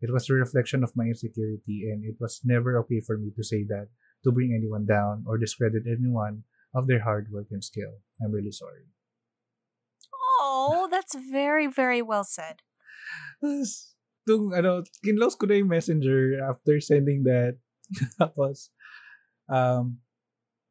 It 0.01 0.13
was 0.13 0.31
a 0.31 0.35
reflection 0.35 0.83
of 0.83 0.97
my 0.97 1.05
insecurity, 1.05 1.91
and 1.93 2.05
it 2.05 2.17
was 2.19 2.41
never 2.45 2.79
okay 2.81 3.01
for 3.01 3.19
me 3.19 3.33
to 3.37 3.45
say 3.45 3.65
that 3.69 3.89
to 4.25 4.33
bring 4.33 4.55
anyone 4.57 4.87
down 4.87 5.25
or 5.27 5.37
discredit 5.37 5.85
anyone 5.85 6.45
of 6.75 6.87
their 6.87 7.03
hard 7.05 7.29
work 7.31 7.49
and 7.51 7.63
skill. 7.63 8.01
I'm 8.23 8.33
really 8.33 8.53
sorry. 8.53 8.89
Oh, 10.41 10.89
that's 10.91 11.15
very, 11.15 11.67
very 11.67 12.01
well 12.01 12.25
said. 12.25 12.63
Tung, 13.43 14.53
ano, 14.57 14.85
kinlose 15.05 15.37
ko 15.37 15.45
na 15.45 15.61
yung 15.61 15.69
messenger 15.69 16.41
after 16.45 16.81
sending 16.81 17.25
that. 17.25 17.61
Tapos, 18.21 18.71
um, 19.49 20.01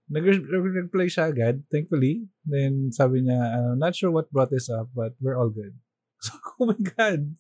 nag-reply 0.10 1.08
siya 1.08 1.30
agad, 1.30 1.64
thankfully. 1.72 2.26
Then, 2.44 2.90
sabi 2.92 3.22
niya, 3.24 3.40
uh, 3.40 3.74
not 3.78 3.94
sure 3.96 4.10
what 4.12 4.30
brought 4.34 4.50
this 4.50 4.70
up, 4.70 4.90
but 4.94 5.14
we're 5.22 5.38
all 5.38 5.50
good. 5.54 5.78
So, 6.20 6.36
oh 6.60 6.68
my 6.68 6.76
God. 6.76 7.32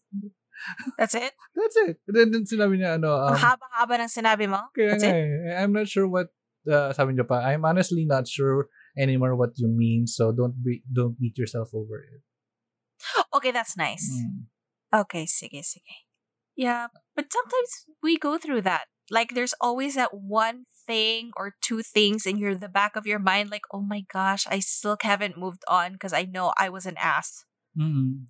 That's 0.96 1.12
it? 1.12 1.36
That's 1.52 1.76
it. 1.84 2.00
And 2.08 2.16
then, 2.16 2.28
then 2.32 2.44
sinabi 2.48 2.80
niya, 2.80 2.96
ano, 2.96 3.12
um, 3.12 3.36
Ang 3.36 3.44
haba-haba 3.44 4.00
ng 4.00 4.08
sinabi 4.08 4.48
mo? 4.48 4.72
kaya 4.72 4.96
That's 4.96 5.04
nga 5.04 5.12
it? 5.12 5.28
eh, 5.52 5.56
I'm 5.60 5.76
not 5.76 5.92
sure 5.92 6.08
what, 6.08 6.32
uh, 6.64 6.96
sabi 6.96 7.12
niya 7.20 7.28
pa, 7.28 7.44
I'm 7.44 7.68
honestly 7.68 8.08
not 8.08 8.24
sure 8.32 8.72
anymore 8.96 9.36
what 9.36 9.52
you 9.60 9.68
mean, 9.68 10.08
so 10.08 10.32
don't 10.32 10.56
be, 10.64 10.80
don't 10.88 11.20
beat 11.20 11.36
yourself 11.36 11.76
over 11.76 12.00
it. 12.00 12.24
Okay, 13.36 13.52
that's 13.52 13.76
nice. 13.76 14.04
Mm. 14.08 14.48
Okay, 15.04 15.28
sige, 15.28 15.60
sige. 15.64 16.08
Yeah, 16.56 16.88
but 17.16 17.28
sometimes 17.32 17.88
we 18.04 18.16
go 18.20 18.36
through 18.40 18.64
that. 18.68 18.88
Like 19.12 19.34
there's 19.34 19.54
always 19.60 19.96
that 19.96 20.14
one 20.14 20.66
thing 20.86 21.32
or 21.38 21.54
two 21.62 21.82
things 21.82 22.26
in 22.26 22.38
your 22.38 22.56
the 22.56 22.70
back 22.70 22.96
of 22.96 23.06
your 23.06 23.20
mind 23.20 23.50
like, 23.50 23.66
"Oh 23.74 23.82
my 23.82 24.06
gosh, 24.06 24.46
I 24.50 24.60
still 24.60 24.98
haven't 25.02 25.38
moved 25.38 25.66
on 25.68 25.94
because 25.94 26.14
I 26.14 26.24
know 26.24 26.54
I 26.58 26.70
was 26.70 26.86
an 26.86 26.98
ass." 26.98 27.46
Mm. 27.78 28.30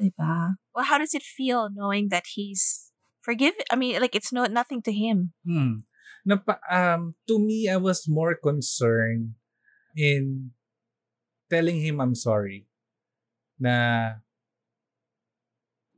Diba? 0.00 0.58
Well, 0.74 0.84
how 0.84 0.98
does 0.98 1.14
it 1.14 1.22
feel 1.22 1.70
knowing 1.70 2.08
that 2.10 2.26
he's 2.34 2.90
forgive 3.24 3.56
I 3.72 3.76
mean, 3.80 3.96
like 4.00 4.12
it's 4.12 4.32
no 4.32 4.44
nothing 4.44 4.84
to 4.84 4.92
him. 4.92 5.32
Hmm. 5.48 5.88
Napa, 6.24 6.60
um, 6.68 7.16
to 7.28 7.40
me, 7.40 7.68
I 7.68 7.76
was 7.76 8.08
more 8.08 8.36
concerned 8.36 9.36
in 9.96 10.52
telling 11.48 11.80
him 11.80 12.00
I'm 12.00 12.16
sorry. 12.16 12.68
Na 13.60 14.20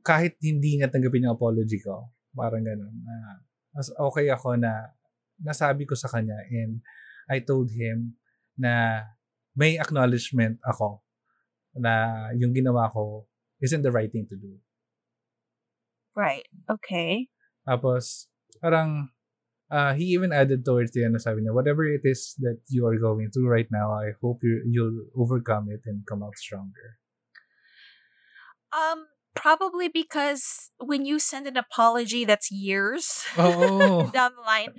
kahit 0.03 0.39
hindi 0.39 0.79
nga 0.79 0.87
tanggapin 0.87 1.27
yung 1.27 1.35
apology 1.35 1.79
ko, 1.83 2.11
parang 2.31 2.63
ganun. 2.63 2.95
Na, 3.03 3.43
mas 3.77 3.93
okay 3.93 4.33
ako 4.33 4.57
na 4.57 4.97
nasabi 5.37 5.85
ko 5.85 5.93
sa 5.93 6.09
kanya 6.09 6.41
and 6.49 6.81
I 7.29 7.45
told 7.45 7.69
him 7.69 8.17
na 8.57 9.05
may 9.53 9.77
acknowledgement 9.77 10.57
ako 10.65 11.05
na 11.77 12.25
yung 12.33 12.57
ginawa 12.57 12.89
ko 12.89 13.29
isn't 13.61 13.85
the 13.85 13.93
right 13.93 14.09
thing 14.09 14.25
to 14.29 14.37
do. 14.37 14.57
Right. 16.17 16.49
Okay. 16.65 17.29
Tapos, 17.61 18.25
parang, 18.57 19.13
uh, 19.69 19.93
he 19.93 20.17
even 20.17 20.33
added 20.33 20.65
towards 20.65 20.93
the 20.93 21.05
end, 21.05 21.13
sabi 21.21 21.45
niya, 21.45 21.53
whatever 21.53 21.85
it 21.85 22.01
is 22.01 22.33
that 22.41 22.57
you 22.69 22.85
are 22.89 22.97
going 22.97 23.29
through 23.29 23.49
right 23.49 23.69
now, 23.69 23.93
I 23.93 24.17
hope 24.17 24.41
you, 24.41 24.65
you'll 24.65 25.13
overcome 25.13 25.69
it 25.69 25.85
and 25.85 26.05
come 26.09 26.25
out 26.25 26.37
stronger. 26.37 26.97
Um 28.73 29.05
probably 29.41 29.87
because 29.87 30.71
when 30.79 31.05
you 31.05 31.19
send 31.19 31.47
an 31.47 31.57
apology 31.57 32.25
that's 32.25 32.51
years 32.51 33.25
Oh. 33.37 34.09
down 34.13 34.33
the 34.35 34.41
line 34.45 34.73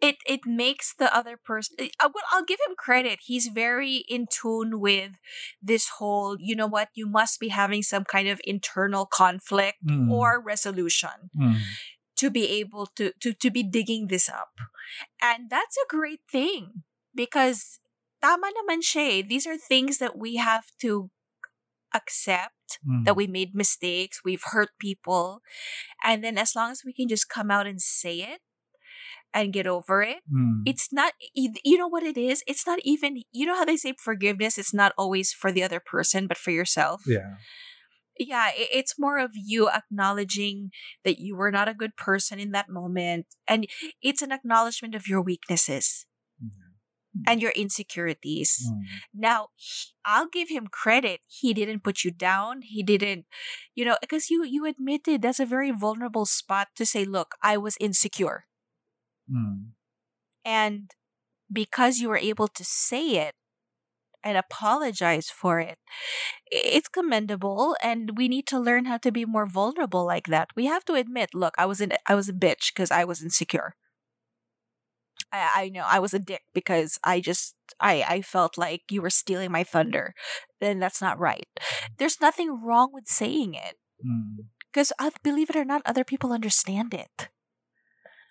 it 0.00 0.16
it 0.26 0.40
makes 0.46 0.94
the 0.94 1.12
other 1.14 1.36
person 1.36 1.76
I 2.00 2.06
will, 2.08 2.24
I'll 2.32 2.44
give 2.44 2.60
him 2.66 2.74
credit 2.76 3.20
he's 3.26 3.48
very 3.48 4.04
in 4.08 4.26
tune 4.30 4.80
with 4.80 5.12
this 5.62 5.98
whole 5.98 6.36
you 6.40 6.56
know 6.56 6.66
what 6.66 6.88
you 6.94 7.06
must 7.06 7.40
be 7.40 7.48
having 7.48 7.82
some 7.82 8.04
kind 8.04 8.28
of 8.28 8.40
internal 8.44 9.06
conflict 9.06 9.78
Mm. 9.86 10.10
or 10.10 10.40
resolution 10.40 11.30
Mm. 11.36 11.60
to 12.16 12.30
be 12.30 12.48
able 12.60 12.86
to 12.96 13.12
to 13.20 13.32
to 13.34 13.50
be 13.50 13.62
digging 13.62 14.08
this 14.08 14.28
up 14.28 14.52
and 15.22 15.50
that's 15.50 15.76
a 15.76 15.88
great 15.88 16.20
thing 16.30 16.82
because 17.14 17.80
tama 18.22 18.52
naman 18.52 18.84
siya 18.84 19.20
eh. 19.20 19.22
these 19.26 19.46
are 19.48 19.56
things 19.56 19.98
that 19.98 20.16
we 20.18 20.36
have 20.36 20.68
to 20.80 21.08
accept 21.94 22.54
Mm. 22.86 23.04
that 23.04 23.16
we 23.16 23.26
made 23.26 23.54
mistakes, 23.54 24.20
we've 24.24 24.44
hurt 24.52 24.70
people. 24.78 25.42
And 26.04 26.22
then 26.22 26.38
as 26.38 26.54
long 26.54 26.70
as 26.70 26.82
we 26.84 26.92
can 26.92 27.08
just 27.08 27.28
come 27.28 27.50
out 27.50 27.66
and 27.66 27.80
say 27.82 28.20
it 28.20 28.40
and 29.34 29.52
get 29.52 29.66
over 29.66 30.02
it, 30.02 30.18
Mm. 30.32 30.62
it's 30.66 30.92
not, 30.92 31.14
you 31.34 31.76
know 31.78 31.88
what 31.88 32.04
it 32.04 32.16
is? 32.16 32.42
It's 32.46 32.66
not 32.66 32.78
even, 32.84 33.22
you 33.32 33.44
know 33.46 33.56
how 33.56 33.64
they 33.64 33.76
say 33.76 33.94
forgiveness 33.98 34.56
it's 34.56 34.72
not 34.74 34.92
always 34.96 35.32
for 35.32 35.50
the 35.52 35.62
other 35.64 35.80
person, 35.80 36.26
but 36.26 36.38
for 36.38 36.52
yourself? 36.52 37.02
Yeah. 37.06 37.36
Yeah, 38.18 38.50
it's 38.54 38.98
more 38.98 39.18
of 39.18 39.30
you 39.34 39.70
acknowledging 39.70 40.70
that 41.04 41.18
you 41.18 41.34
were 41.36 41.50
not 41.50 41.68
a 41.68 41.74
good 41.74 41.96
person 41.96 42.38
in 42.38 42.50
that 42.52 42.68
moment. 42.68 43.26
And 43.48 43.66
it's 44.02 44.20
an 44.20 44.30
acknowledgement 44.30 44.94
of 44.94 45.08
your 45.08 45.22
weaknesses 45.22 46.06
and 47.26 47.42
your 47.42 47.52
insecurities. 47.52 48.66
Mm. 48.70 48.82
Now, 49.14 49.48
he- 49.56 49.90
I'll 50.04 50.28
give 50.28 50.48
him 50.48 50.66
credit. 50.68 51.20
He 51.26 51.52
didn't 51.54 51.82
put 51.84 52.04
you 52.04 52.10
down. 52.10 52.62
He 52.62 52.82
didn't, 52.82 53.26
you 53.74 53.84
know, 53.84 53.96
because 54.00 54.30
you 54.30 54.44
you 54.44 54.64
admitted 54.66 55.22
that's 55.22 55.40
a 55.40 55.46
very 55.46 55.70
vulnerable 55.70 56.26
spot 56.26 56.68
to 56.76 56.86
say, 56.86 57.04
"Look, 57.04 57.34
I 57.42 57.56
was 57.56 57.76
insecure." 57.80 58.46
Mm. 59.30 59.72
And 60.44 60.90
because 61.52 61.98
you 61.98 62.08
were 62.08 62.18
able 62.18 62.48
to 62.48 62.64
say 62.64 63.16
it 63.18 63.34
and 64.22 64.36
apologize 64.36 65.30
for 65.30 65.60
it, 65.60 65.78
it's 66.50 66.88
commendable 66.88 67.76
and 67.82 68.16
we 68.18 68.28
need 68.28 68.46
to 68.48 68.58
learn 68.60 68.86
how 68.86 68.98
to 68.98 69.12
be 69.12 69.24
more 69.24 69.46
vulnerable 69.46 70.06
like 70.06 70.26
that. 70.28 70.50
We 70.56 70.66
have 70.66 70.84
to 70.86 70.94
admit, 70.94 71.30
look, 71.34 71.54
I 71.58 71.66
was 71.66 71.80
in 71.80 71.92
I 72.06 72.14
was 72.14 72.28
a 72.28 72.34
bitch 72.34 72.72
because 72.74 72.90
I 72.90 73.04
was 73.04 73.22
insecure. 73.22 73.74
I, 75.32 75.50
I 75.54 75.68
know 75.68 75.84
I 75.86 75.98
was 75.98 76.14
a 76.14 76.18
dick 76.18 76.42
because 76.54 76.98
I 77.04 77.20
just 77.20 77.54
I 77.80 78.04
I 78.08 78.20
felt 78.22 78.58
like 78.58 78.82
you 78.90 79.02
were 79.02 79.10
stealing 79.10 79.50
my 79.52 79.64
thunder. 79.64 80.14
Then 80.60 80.78
that's 80.78 81.00
not 81.00 81.18
right. 81.18 81.46
There's 81.98 82.20
nothing 82.20 82.60
wrong 82.62 82.90
with 82.92 83.06
saying 83.08 83.54
it 83.54 83.76
Mm. 84.00 84.48
because 84.72 84.96
believe 85.22 85.50
it 85.50 85.56
or 85.56 85.64
not, 85.68 85.82
other 85.84 86.04
people 86.04 86.32
understand 86.32 86.94
it. 86.96 87.28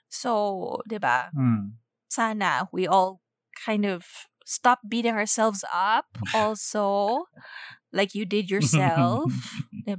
So, 0.09 0.81
'di 0.89 0.97
ba? 0.97 1.29
Mm. 1.37 1.77
Sana 2.09 2.65
we 2.73 2.89
all 2.89 3.21
kind 3.53 3.85
of 3.85 4.25
stop 4.45 4.81
beating 4.89 5.13
ourselves 5.13 5.61
up 5.69 6.09
also 6.33 7.25
like 7.93 8.17
you 8.17 8.25
did 8.25 8.49
yourself, 8.53 9.29
'di 9.85 9.93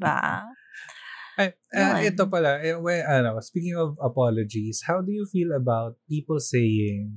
Ay, 1.41 1.57
ah, 1.73 1.97
ito 2.05 2.29
pala, 2.29 2.61
eh, 2.61 2.77
when, 2.77 3.01
ano, 3.09 3.41
speaking 3.41 3.73
of 3.73 3.97
apologies, 3.97 4.85
how 4.85 5.01
do 5.01 5.09
you 5.09 5.25
feel 5.25 5.57
about 5.57 5.97
people 6.05 6.37
saying, 6.37 7.17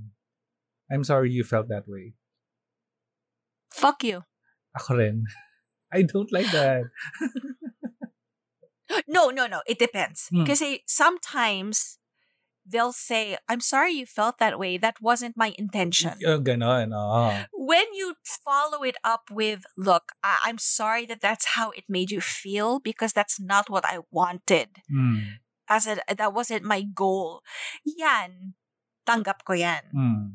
I'm 0.88 1.04
sorry 1.04 1.36
you 1.36 1.44
felt 1.44 1.68
that 1.68 1.84
way? 1.92 2.16
Fuck 3.74 4.08
you. 4.08 4.24
Ako 4.80 4.96
rin. 4.96 5.28
I 5.94 6.08
don't 6.08 6.32
like 6.32 6.48
that. 6.56 6.88
No, 9.08 9.30
no, 9.30 9.48
no. 9.48 9.62
It 9.66 9.80
depends. 9.80 10.30
Hmm. 10.30 10.46
Kasi 10.46 10.84
sometimes 10.86 11.98
they'll 12.66 12.94
say, 12.96 13.38
I'm 13.48 13.60
sorry 13.60 13.92
you 13.94 14.06
felt 14.06 14.40
that 14.40 14.58
way. 14.60 14.78
That 14.78 15.02
wasn't 15.02 15.36
my 15.38 15.54
intention. 15.58 16.16
Ganon, 16.24 16.92
oo. 16.96 17.46
When 17.52 17.86
you 17.94 18.16
follow 18.24 18.84
it 18.84 18.96
up 19.04 19.30
with, 19.32 19.64
look, 19.78 20.14
I- 20.24 20.40
I'm 20.46 20.58
sorry 20.58 21.06
that 21.08 21.22
that's 21.22 21.60
how 21.60 21.72
it 21.72 21.84
made 21.88 22.12
you 22.12 22.22
feel 22.22 22.80
because 22.80 23.14
that's 23.14 23.40
not 23.40 23.70
what 23.70 23.86
I 23.86 24.00
wanted. 24.12 24.80
Mm. 24.92 25.44
As 25.70 25.88
a, 25.88 26.00
that 26.08 26.34
wasn't 26.34 26.64
my 26.64 26.82
goal. 26.84 27.42
Yan. 27.86 28.54
Tanggap 29.08 29.44
ko 29.44 29.54
yan. 29.54 29.84
Mm. 29.96 30.26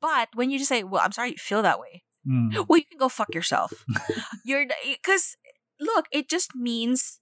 But 0.00 0.28
when 0.34 0.50
you 0.50 0.58
just 0.58 0.68
say, 0.68 0.84
well, 0.84 1.00
I'm 1.04 1.12
sorry 1.12 1.30
you 1.30 1.40
feel 1.40 1.62
that 1.62 1.80
way. 1.80 2.04
Mm. 2.28 2.66
Well, 2.68 2.78
you 2.78 2.84
can 2.84 2.98
go 2.98 3.08
fuck 3.08 3.34
yourself. 3.34 3.84
You're 4.44 4.66
because 4.84 5.36
look, 5.80 6.06
it 6.12 6.28
just 6.28 6.54
means, 6.54 7.18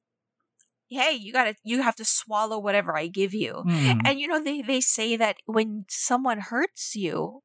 hey, 0.91 1.15
you 1.15 1.33
gotta 1.33 1.55
you 1.65 1.83
have 1.83 1.97
to 1.97 2.05
swallow 2.05 2.59
whatever 2.59 2.97
I 2.97 3.07
give 3.07 3.33
you. 3.33 3.63
Mm. 3.67 4.03
And 4.05 4.21
you 4.21 4.29
know 4.29 4.43
they 4.43 4.63
they 4.63 4.81
say 4.81 5.17
that 5.17 5.37
when 5.47 5.87
someone 5.89 6.41
hurts 6.51 6.95
you, 6.95 7.43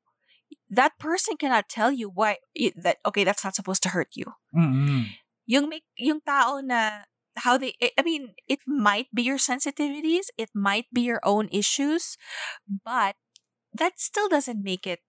that 0.69 0.97
person 0.99 1.37
cannot 1.37 1.69
tell 1.69 1.91
you 1.91 2.09
why 2.09 2.37
that 2.75 2.97
okay 3.05 3.23
that's 3.23 3.43
not 3.43 3.55
supposed 3.55 3.83
to 3.83 3.89
hurt 3.89 4.09
you. 4.15 4.25
Mm-mm. 4.55 5.05
Yung 5.45 5.69
may, 5.69 5.81
yung 5.97 6.21
tao 6.25 6.59
na 6.59 7.05
how 7.37 7.57
they 7.57 7.77
I 7.81 7.91
I 7.99 8.01
mean 8.01 8.33
it 8.49 8.59
might 8.65 9.07
be 9.13 9.21
your 9.21 9.37
sensitivities, 9.37 10.33
it 10.37 10.49
might 10.57 10.89
be 10.91 11.01
your 11.05 11.21
own 11.23 11.47
issues, 11.51 12.17
but 12.67 13.15
that 13.77 13.99
still 13.99 14.27
doesn't 14.27 14.63
make 14.63 14.87
it 14.87 14.99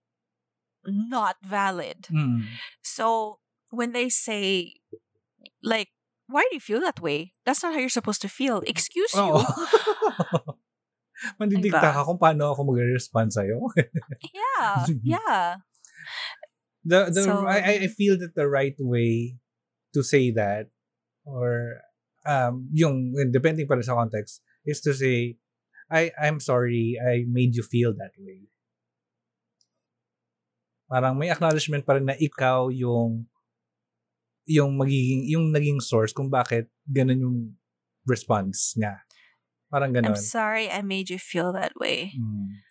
not 0.85 1.37
valid. 1.43 2.07
Mm. 2.11 2.45
So 2.81 3.39
when 3.69 3.91
they 3.91 4.09
say, 4.09 4.75
like, 5.63 5.89
why 6.27 6.43
do 6.49 6.55
you 6.55 6.63
feel 6.63 6.79
that 6.83 6.99
way? 6.99 7.31
That's 7.47 7.63
not 7.63 7.73
how 7.73 7.79
you're 7.79 7.89
supposed 7.89 8.21
to 8.23 8.29
feel. 8.31 8.59
Excuse 8.67 9.13
you. 9.15 9.31
Mandidikta 11.41 11.81
Diba? 11.81 11.93
ka 11.97 12.05
kung 12.05 12.21
paano 12.21 12.53
ako 12.53 12.69
mag-respond 12.69 13.33
sa'yo. 13.33 13.57
yeah, 14.35 14.85
yeah. 15.17 15.65
the 16.85 17.09
the 17.09 17.23
So- 17.25 17.47
I 17.49 17.89
I- 17.89 17.89
feel 17.89 18.21
that 18.21 18.37
the 18.37 18.45
right 18.45 18.77
way 18.77 19.41
to 19.97 20.05
say 20.05 20.29
that 20.37 20.69
or 21.25 21.81
um 22.29 22.69
yung 22.69 23.17
depending 23.33 23.65
pa 23.65 23.81
sa 23.81 23.97
context 23.97 24.45
is 24.61 24.77
to 24.85 24.93
say 24.93 25.41
I 25.89 26.13
I'm 26.21 26.37
sorry 26.37 27.01
I 27.01 27.25
made 27.25 27.57
you 27.57 27.65
feel 27.65 27.97
that 27.97 28.13
way. 28.21 28.45
Parang 30.87 31.17
may 31.17 31.33
acknowledgement 31.33 31.81
pa 31.83 31.97
rin 31.97 32.05
na 32.07 32.15
ikaw 32.15 32.69
yung 32.69 33.25
yung 34.47 34.79
magiging 34.79 35.27
yung 35.27 35.51
naging 35.51 35.83
source 35.83 36.15
kung 36.15 36.31
bakit 36.31 36.71
ganun 36.87 37.19
yung 37.21 37.37
response 38.07 38.73
niya. 38.79 39.03
Parang 39.67 39.91
I'm 39.91 40.15
ganun. 40.15 40.17
sorry 40.17 40.71
I 40.71 40.79
made 40.81 41.11
you 41.11 41.19
feel 41.19 41.51
that 41.51 41.75
way. 41.75 42.15
Mm. 42.15 42.63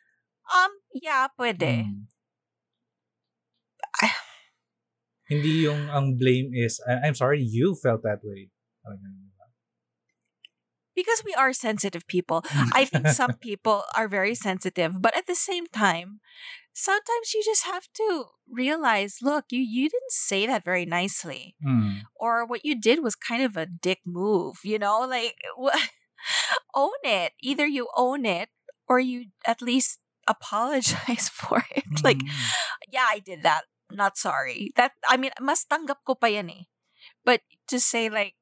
Um, 0.48 0.72
yeah, 0.96 1.28
pwede. 1.36 1.92
Mm. 1.92 2.08
Hindi 5.26 5.66
yung 5.66 5.90
ang 5.90 6.14
blame 6.16 6.54
is 6.54 6.78
"I- 6.86 7.02
I'm 7.04 7.18
sorry 7.18 7.42
you 7.42 7.74
felt 7.74 8.06
that 8.06 8.22
way. 8.24 8.48
Parang 8.80 9.02
ganun. 9.04 9.26
Because 10.96 11.20
we 11.28 11.36
are 11.36 11.52
sensitive 11.52 12.08
people. 12.08 12.40
I 12.72 12.88
think 12.88 13.04
some 13.12 13.36
people 13.36 13.84
are 13.92 14.08
very 14.08 14.32
sensitive, 14.32 14.96
but 15.04 15.12
at 15.12 15.28
the 15.28 15.36
same 15.36 15.68
time, 15.68 16.24
sometimes 16.76 17.32
you 17.32 17.40
just 17.40 17.64
have 17.64 17.88
to 17.96 18.36
realize, 18.44 19.24
look, 19.24 19.48
you 19.48 19.64
you 19.64 19.88
didn't 19.88 20.12
say 20.12 20.44
that 20.44 20.60
very 20.60 20.84
nicely. 20.84 21.56
Mm. 21.64 22.04
or 22.20 22.44
what 22.44 22.64
you 22.68 22.76
did 22.76 23.00
was 23.00 23.16
kind 23.16 23.40
of 23.40 23.56
a 23.56 23.64
dick 23.64 24.04
move, 24.04 24.60
you 24.60 24.76
know? 24.76 25.08
Like, 25.08 25.40
own 26.76 27.00
it. 27.02 27.32
Either 27.40 27.64
you 27.66 27.88
own 27.96 28.28
it 28.28 28.52
or 28.84 29.00
you 29.00 29.32
at 29.48 29.64
least 29.64 29.98
apologize 30.28 31.32
for 31.32 31.64
it. 31.72 31.88
Like, 32.04 32.20
Mm. 32.20 32.92
yeah, 32.92 33.08
I 33.08 33.24
did 33.24 33.40
that. 33.42 33.64
Not 33.88 34.18
sorry. 34.20 34.74
That, 34.76 34.92
I 35.08 35.16
mean, 35.16 35.32
mas 35.40 35.64
tanggap 35.64 36.04
ko 36.04 36.12
pa 36.18 36.26
yan 36.28 36.50
eh. 36.52 36.68
But 37.24 37.40
to 37.72 37.78
say 37.80 38.10
like, 38.12 38.34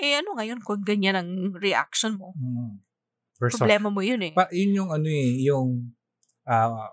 eh, 0.00 0.16
ano 0.22 0.38
ngayon 0.40 0.64
kung 0.64 0.86
ganyan 0.86 1.18
ang 1.20 1.30
reaction 1.58 2.16
mo? 2.16 2.32
Mm. 2.38 2.80
First 3.36 3.58
off, 3.60 3.66
Problema 3.66 3.90
mo 3.92 4.00
yun 4.00 4.22
eh. 4.22 4.32
pa, 4.32 4.48
yun 4.54 4.72
yung 4.72 4.90
ano 4.94 5.08
eh, 5.10 5.42
yung 5.44 5.92
ah, 6.46 6.90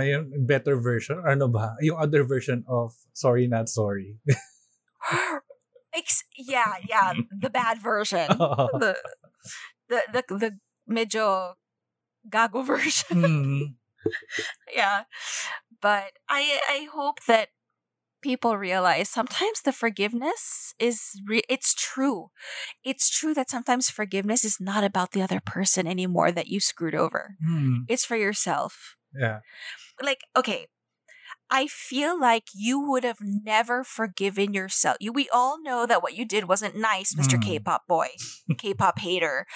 yung 0.00 0.46
better 0.46 0.78
version, 0.78 1.18
or 1.18 1.28
ano 1.28 1.48
ba? 1.48 1.74
Yung 1.80 1.98
other 1.98 2.24
version 2.24 2.64
of 2.68 2.94
sorry 3.12 3.46
not 3.46 3.68
sorry. 3.68 4.18
Ex- 5.94 6.24
yeah, 6.38 6.78
yeah, 6.86 7.14
the 7.34 7.50
bad 7.50 7.82
version. 7.82 8.28
the, 8.78 8.94
the, 9.88 10.00
the, 10.12 10.22
the 10.30 10.50
medyo 10.88 11.54
gago 12.28 12.64
version. 12.66 13.22
mm. 13.22 13.62
yeah 14.72 15.04
but 15.80 16.16
i 16.28 16.58
i 16.72 16.88
hope 16.92 17.20
that 17.28 17.48
people 18.22 18.56
realize 18.56 19.08
sometimes 19.08 19.62
the 19.62 19.72
forgiveness 19.72 20.74
is 20.78 21.20
re- 21.26 21.42
it's 21.48 21.74
true 21.74 22.30
it's 22.84 23.08
true 23.10 23.34
that 23.34 23.50
sometimes 23.50 23.90
forgiveness 23.90 24.44
is 24.44 24.58
not 24.60 24.84
about 24.84 25.12
the 25.12 25.22
other 25.22 25.40
person 25.40 25.86
anymore 25.86 26.30
that 26.32 26.48
you 26.48 26.60
screwed 26.60 26.94
over 26.94 27.36
Mm. 27.46 27.84
it's 27.88 28.04
for 28.04 28.16
yourself 28.16 28.96
Yeah. 29.14 29.40
like 30.02 30.20
okay 30.36 30.66
I 31.52 31.66
feel 31.66 32.18
like 32.18 32.44
you 32.54 32.78
would 32.80 33.02
have 33.02 33.18
never 33.20 33.82
forgiven 33.82 34.54
yourself. 34.54 34.96
You, 35.00 35.12
we 35.12 35.28
all 35.34 35.60
know 35.60 35.84
that 35.84 36.00
what 36.00 36.14
you 36.16 36.24
did 36.24 36.46
wasn't 36.46 36.76
nice, 36.76 37.12
Mr. 37.14 37.34
Hmm. 37.34 37.40
K-pop 37.40 37.88
boy, 37.88 38.06
K-pop 38.56 39.00
hater. 39.00 39.46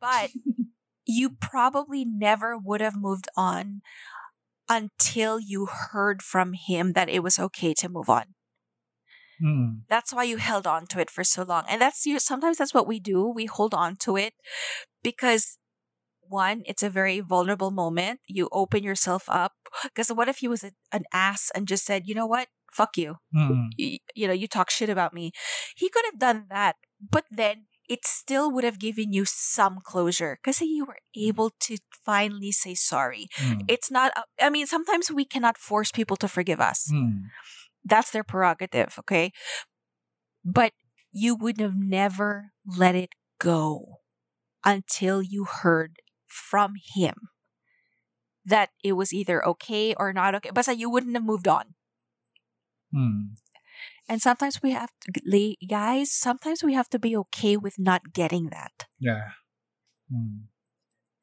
But 0.00 0.30
you 1.04 1.30
probably 1.30 2.04
never 2.04 2.56
would 2.56 2.80
have 2.80 2.94
moved 2.96 3.26
on 3.36 3.82
until 4.72 5.38
you 5.38 5.66
heard 5.66 6.22
from 6.22 6.54
him 6.54 6.94
that 6.94 7.10
it 7.10 7.22
was 7.22 7.38
okay 7.38 7.74
to 7.74 7.88
move 7.90 8.08
on. 8.08 8.32
Mm. 9.42 9.82
That's 9.88 10.14
why 10.14 10.24
you 10.24 10.38
held 10.38 10.66
on 10.66 10.86
to 10.88 11.00
it 11.00 11.10
for 11.10 11.24
so 11.24 11.42
long. 11.42 11.64
And 11.68 11.80
that's 11.82 12.06
you 12.06 12.18
sometimes 12.18 12.56
that's 12.58 12.72
what 12.72 12.86
we 12.86 12.98
do. 13.00 13.28
We 13.28 13.44
hold 13.46 13.74
on 13.74 13.96
to 13.96 14.16
it 14.16 14.32
because 15.02 15.58
one, 16.22 16.62
it's 16.64 16.82
a 16.82 16.88
very 16.88 17.20
vulnerable 17.20 17.70
moment. 17.70 18.20
You 18.26 18.48
open 18.52 18.82
yourself 18.82 19.24
up. 19.28 19.52
Because 19.84 20.08
what 20.08 20.28
if 20.28 20.38
he 20.38 20.48
was 20.48 20.64
a, 20.64 20.72
an 20.92 21.04
ass 21.12 21.50
and 21.54 21.68
just 21.68 21.84
said, 21.84 22.06
you 22.06 22.14
know 22.14 22.26
what? 22.26 22.48
Fuck 22.72 22.96
you. 22.96 23.16
Mm. 23.36 23.68
Y- 23.78 23.98
You 24.14 24.26
know, 24.28 24.32
you 24.32 24.48
talk 24.48 24.70
shit 24.70 24.88
about 24.88 25.12
me. 25.12 25.32
He 25.76 25.90
could 25.90 26.04
have 26.06 26.18
done 26.18 26.46
that. 26.48 26.76
But 27.00 27.24
then 27.30 27.66
it 27.88 28.06
still 28.06 28.50
would 28.52 28.64
have 28.64 28.78
given 28.78 29.12
you 29.12 29.24
some 29.24 29.80
closure 29.82 30.38
because 30.42 30.60
you 30.60 30.84
were 30.84 30.98
able 31.16 31.50
to 31.60 31.78
finally 32.04 32.52
say 32.52 32.74
sorry. 32.74 33.28
Mm. 33.36 33.64
It's 33.68 33.90
not, 33.90 34.12
I 34.40 34.50
mean, 34.50 34.66
sometimes 34.66 35.10
we 35.10 35.24
cannot 35.24 35.58
force 35.58 35.90
people 35.92 36.16
to 36.18 36.28
forgive 36.28 36.60
us 36.60 36.88
Mm. 36.92 37.28
that's 37.84 38.10
their 38.10 38.24
prerogative, 38.24 38.94
okay? 39.00 39.32
But 40.44 40.72
you 41.12 41.34
would 41.34 41.60
have 41.60 41.76
never 41.76 42.52
let 42.66 42.94
it 42.94 43.10
go 43.38 44.00
until 44.64 45.22
you 45.22 45.44
heard 45.44 45.96
from 46.26 46.74
him 46.94 47.28
that 48.44 48.70
it 48.82 48.92
was 48.94 49.12
either 49.12 49.44
okay 49.46 49.94
or 49.94 50.12
not 50.12 50.34
okay. 50.36 50.50
But 50.52 50.64
so 50.64 50.72
you 50.72 50.90
wouldn't 50.90 51.14
have 51.14 51.24
moved 51.24 51.46
on. 51.48 51.74
Mm. 52.94 53.36
And 54.08 54.20
sometimes 54.20 54.60
we 54.62 54.72
have 54.72 54.90
to, 55.06 55.56
guys, 55.66 56.10
sometimes 56.10 56.62
we 56.62 56.74
have 56.74 56.90
to 56.90 56.98
be 56.98 57.16
okay 57.16 57.56
with 57.56 57.78
not 57.78 58.12
getting 58.12 58.50
that. 58.50 58.86
Yeah. 58.98 59.38
Mm. 60.12 60.52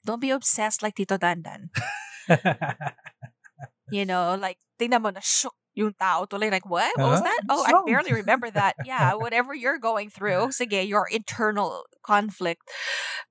don't 0.06 0.22
be 0.22 0.32
obsessed 0.32 0.82
like 0.82 0.96
Tito 0.96 1.18
Dandan. 1.18 1.70
You 3.92 4.06
know, 4.06 4.38
like 4.38 4.58
tingnan 4.78 5.02
mo 5.02 5.10
na 5.10 5.20
shook 5.20 5.58
yung 5.74 5.98
tao 5.98 6.26
tuloy 6.30 6.52
like 6.54 6.66
what? 6.70 6.94
What 6.94 7.10
was 7.10 7.26
that? 7.26 7.42
Oh, 7.50 7.66
I 7.66 7.74
barely 7.90 8.14
remember 8.14 8.50
that. 8.54 8.78
Yeah, 8.86 9.18
whatever 9.18 9.54
you're 9.54 9.82
going 9.82 10.10
through, 10.14 10.54
sige, 10.54 10.86
your 10.86 11.10
internal 11.10 11.90
conflict. 12.06 12.62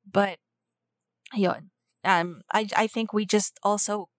But 0.03 0.39
yun. 1.31 1.71
Um 2.03 2.43
I 2.51 2.67
I 2.75 2.87
think 2.91 3.15
we 3.15 3.23
just 3.23 3.59
also 3.63 4.11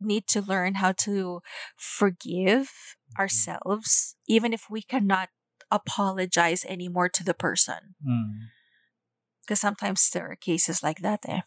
need 0.00 0.26
to 0.32 0.40
learn 0.40 0.80
how 0.80 0.92
to 1.04 1.40
forgive 1.76 2.96
ourselves 3.18 4.16
even 4.26 4.52
if 4.52 4.68
we 4.70 4.82
cannot 4.82 5.28
apologize 5.72 6.64
anymore 6.68 7.08
to 7.08 7.24
the 7.24 7.34
person. 7.34 7.96
Mm. 8.04 8.52
Because 9.42 9.60
sometimes 9.60 10.04
there 10.10 10.30
are 10.30 10.36
cases 10.36 10.82
like 10.82 11.00
that 11.00 11.24
eh. 11.26 11.42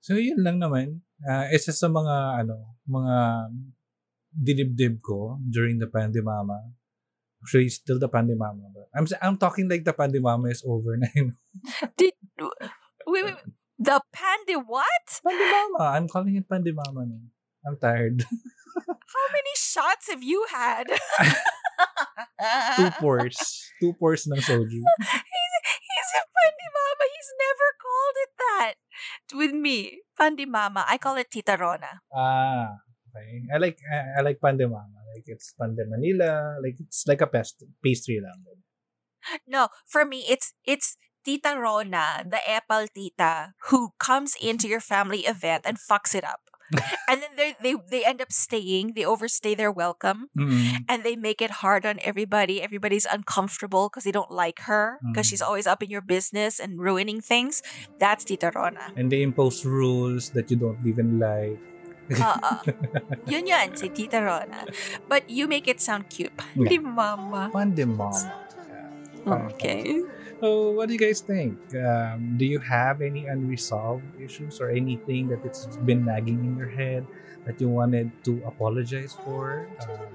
So 0.00 0.16
yun 0.16 0.40
lang 0.40 0.58
naman. 0.58 1.04
Ah, 1.28 1.52
isa 1.52 1.68
sa 1.76 1.92
mga 1.92 2.40
ano, 2.42 2.80
mga 2.88 3.16
dinibdib 4.32 5.04
ko 5.04 5.36
during 5.44 5.76
the 5.76 5.86
pandemama. 5.86 6.72
Actually, 7.44 7.68
still 7.68 8.00
the 8.00 8.08
pandemama. 8.08 8.72
But 8.72 8.88
I'm 8.96 9.06
I'm 9.20 9.36
talking 9.36 9.68
like 9.68 9.84
the 9.84 9.92
pandemama 9.92 10.50
is 10.50 10.64
over 10.64 10.96
na 10.96 11.12
yun. 11.12 11.36
Did 12.00 12.16
wait, 13.06 13.24
wait, 13.30 13.38
the 13.78 14.00
pandi 14.10 14.56
what? 14.58 15.06
pandemama. 15.20 15.76
I'm 15.94 16.08
calling 16.08 16.34
it 16.40 16.48
pandemama 16.48 17.04
na. 17.04 17.18
I'm 17.66 17.76
tired. 17.76 18.24
How 18.86 19.26
many 19.32 19.54
shots 19.56 20.08
have 20.10 20.22
you 20.22 20.46
had? 20.50 20.86
Two 22.76 22.90
pours. 23.00 23.36
Two 23.80 23.92
pours 23.98 24.26
ng 24.26 24.38
soju. 24.38 24.80
He's, 24.82 25.54
he's 25.64 26.10
a 26.14 26.22
Pandi 26.26 26.68
Mama. 26.70 27.04
He's 27.10 27.30
never 27.38 27.68
called 27.78 28.16
it 28.22 28.32
that 28.38 28.74
with 29.34 29.54
me. 29.54 30.02
Pandi 30.18 30.46
Mama. 30.46 30.84
I 30.88 30.98
call 30.98 31.16
it 31.16 31.30
Tita 31.30 31.56
Rona. 31.58 32.02
Ah, 32.14 32.78
okay. 33.10 33.42
I 33.52 33.56
like 33.58 33.78
I, 33.90 34.18
I 34.18 34.20
like 34.22 34.38
pandemama. 34.38 34.98
Like 35.14 35.26
it's 35.26 35.54
pande 35.58 35.82
Manila. 35.86 36.58
Like 36.62 36.78
it's 36.78 37.04
like 37.06 37.20
a 37.20 37.26
past, 37.26 37.62
pastry 37.82 38.20
lang. 38.22 38.44
No, 39.46 39.68
for 39.86 40.04
me, 40.04 40.24
it's 40.28 40.54
it's 40.64 40.96
Tita 41.24 41.58
Rona, 41.58 42.24
the 42.24 42.40
Apple 42.48 42.86
Tita, 42.88 43.52
who 43.68 43.92
comes 43.98 44.34
into 44.40 44.68
your 44.68 44.80
family 44.80 45.26
event 45.26 45.66
and 45.66 45.76
fucks 45.76 46.14
it 46.14 46.24
up. 46.24 46.40
and 47.08 47.22
then 47.22 47.32
they 47.36 47.54
they 47.62 47.74
they 47.88 48.02
end 48.04 48.20
up 48.20 48.32
staying. 48.32 48.92
They 48.94 49.04
overstay 49.04 49.54
their 49.54 49.72
welcome. 49.72 50.28
Mm. 50.36 50.84
and 50.88 51.02
they 51.04 51.16
make 51.16 51.40
it 51.40 51.64
hard 51.64 51.86
on 51.86 51.98
everybody. 52.04 52.60
Everybody's 52.62 53.06
uncomfortable 53.08 53.88
because 53.88 54.04
they 54.04 54.12
don't 54.12 54.30
like 54.30 54.60
her 54.70 55.00
because 55.10 55.26
she's 55.26 55.40
Mm. 55.40 55.48
always 55.48 55.66
up 55.66 55.82
in 55.82 55.88
your 55.90 56.02
business 56.04 56.58
and 56.60 56.78
ruining 56.80 57.20
things. 57.20 57.62
That's 57.98 58.24
Tita 58.24 58.50
Rona. 58.54 58.92
And 58.96 59.10
they 59.10 59.22
impose 59.22 59.64
rules 59.64 60.30
that 60.36 60.50
you 60.50 60.56
don't 60.58 60.78
even 60.84 61.18
like. 61.18 61.56
Uh-uh. 62.08 62.64
yun 63.28 63.44
yun, 63.46 63.76
si 63.76 63.88
Tita 63.92 64.20
Rona. 64.24 64.64
But 65.08 65.28
you 65.28 65.44
make 65.46 65.68
it 65.68 65.80
sound 65.80 66.08
cute. 66.08 66.32
Pandi 66.36 66.80
mama. 66.80 67.52
Pandemama. 67.52 68.47
Okay. 69.28 70.02
So, 70.40 70.70
what 70.70 70.86
do 70.86 70.94
you 70.94 71.00
guys 71.00 71.20
think? 71.20 71.58
Um, 71.74 72.38
do 72.38 72.44
you 72.44 72.58
have 72.60 73.02
any 73.02 73.26
unresolved 73.26 74.04
issues 74.20 74.60
or 74.60 74.70
anything 74.70 75.28
that 75.28 75.44
it's 75.44 75.66
been 75.82 76.04
nagging 76.04 76.38
in 76.44 76.56
your 76.56 76.68
head 76.68 77.06
that 77.44 77.60
you 77.60 77.68
wanted 77.68 78.12
to 78.24 78.40
apologize 78.46 79.16
for? 79.24 79.68
Um, 79.82 80.14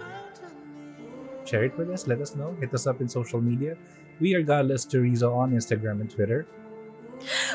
share 1.46 1.66
it 1.66 1.78
with 1.78 1.90
us. 1.90 2.08
Let 2.08 2.22
us 2.22 2.36
know. 2.36 2.56
Hit 2.60 2.74
us 2.74 2.88
up 2.88 3.02
in 3.02 3.10
social 3.10 3.42
media. 3.42 3.76
We 4.20 4.34
are 4.36 4.42
Godless 4.42 4.86
Chorizo 4.86 5.36
on 5.36 5.52
Instagram 5.52 6.00
and 6.00 6.10
Twitter. 6.10 6.48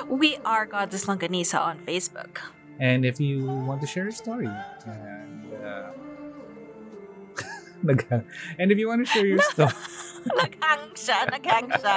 We 0.07 0.37
are 0.45 0.67
Godless 0.67 1.07
Longganisa 1.07 1.61
on 1.61 1.79
Facebook. 1.87 2.39
And 2.81 3.05
if 3.05 3.19
you 3.19 3.45
want 3.45 3.81
to 3.81 3.87
share 3.87 4.09
a 4.09 4.13
story, 4.13 4.47
and 4.87 5.55
uh, 5.65 5.91
and 8.59 8.71
if 8.71 8.79
you 8.79 8.89
want 8.89 9.07
to 9.07 9.11
share 9.11 9.27
your 9.27 9.41
story. 9.41 9.73
naghang 10.39 10.85
siya, 10.95 11.19
naghang 11.31 11.69
siya. 11.79 11.97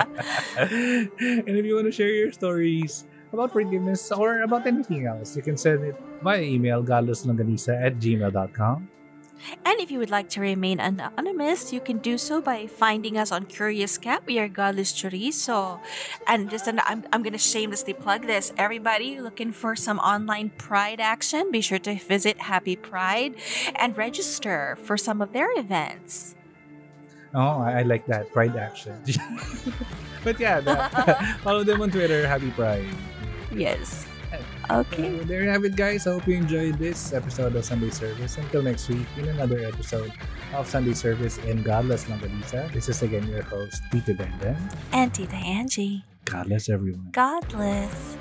and 1.47 1.53
if 1.57 1.65
you 1.65 1.75
want 1.75 1.87
to 1.87 1.95
share 1.95 2.11
your 2.11 2.31
stories 2.31 3.05
about 3.33 3.51
forgiveness 3.51 4.11
or 4.11 4.41
about 4.41 4.67
anything 4.67 5.07
else, 5.07 5.35
you 5.35 5.41
can 5.41 5.57
send 5.57 5.83
it 5.83 5.95
via 6.21 6.41
email 6.41 6.83
godlesslongganisa 6.83 7.73
at 7.79 7.97
gmail.com. 7.99 8.89
And 9.65 9.79
if 9.79 9.89
you 9.89 9.99
would 9.99 10.11
like 10.11 10.29
to 10.37 10.41
remain 10.41 10.79
anonymous, 10.79 11.73
you 11.73 11.81
can 11.81 11.97
do 11.97 12.17
so 12.17 12.41
by 12.41 12.67
finding 12.67 13.17
us 13.17 13.31
on 13.31 13.45
Curious 13.45 13.97
Cat. 13.97 14.23
We 14.25 14.39
are 14.39 14.47
Godless 14.47 14.93
Chorizo. 14.93 15.79
And 16.27 16.49
just 16.49 16.67
an, 16.67 16.79
I'm, 16.85 17.05
I'm 17.11 17.23
going 17.23 17.33
to 17.33 17.39
shamelessly 17.39 17.93
plug 17.93 18.27
this. 18.27 18.53
Everybody 18.57 19.19
looking 19.19 19.51
for 19.51 19.75
some 19.75 19.99
online 19.99 20.51
Pride 20.57 20.99
action, 20.99 21.51
be 21.51 21.61
sure 21.61 21.79
to 21.79 21.95
visit 21.95 22.39
Happy 22.41 22.75
Pride 22.75 23.35
and 23.75 23.97
register 23.97 24.77
for 24.83 24.97
some 24.97 25.21
of 25.21 25.33
their 25.33 25.57
events. 25.57 26.35
Oh, 27.33 27.61
I, 27.61 27.79
I 27.79 27.81
like 27.83 28.05
that. 28.07 28.31
Pride 28.31 28.55
action. 28.55 28.95
but 30.23 30.39
yeah, 30.39 30.59
the, 30.59 30.75
follow 31.43 31.63
them 31.63 31.81
on 31.81 31.89
Twitter. 31.91 32.27
Happy 32.27 32.51
Pride. 32.51 32.85
Yes. 33.53 34.07
Uh, 34.69 34.83
okay. 34.83 35.17
So 35.19 35.23
there 35.23 35.43
you 35.43 35.49
have 35.49 35.63
it, 35.65 35.75
guys. 35.75 36.07
I 36.07 36.13
hope 36.13 36.27
you 36.27 36.35
enjoyed 36.35 36.77
this 36.77 37.13
episode 37.13 37.55
of 37.55 37.65
Sunday 37.65 37.89
Service. 37.89 38.37
Until 38.37 38.61
next 38.63 38.89
week, 38.89 39.07
in 39.17 39.27
another 39.29 39.59
episode 39.59 40.11
of 40.53 40.67
Sunday 40.67 40.93
Service 40.93 41.37
in 41.39 41.63
Godless 41.63 42.05
Longganisa. 42.05 42.71
This 42.73 42.89
is 42.89 43.01
again 43.01 43.27
your 43.27 43.43
host, 43.43 43.81
Brother 43.91 44.13
Dandan. 44.13 44.57
And 44.91 45.13
Tita 45.13 45.35
Angie. 45.35 46.03
Godless, 46.25 46.69
everyone. 46.69 47.09
Godless. 47.11 48.17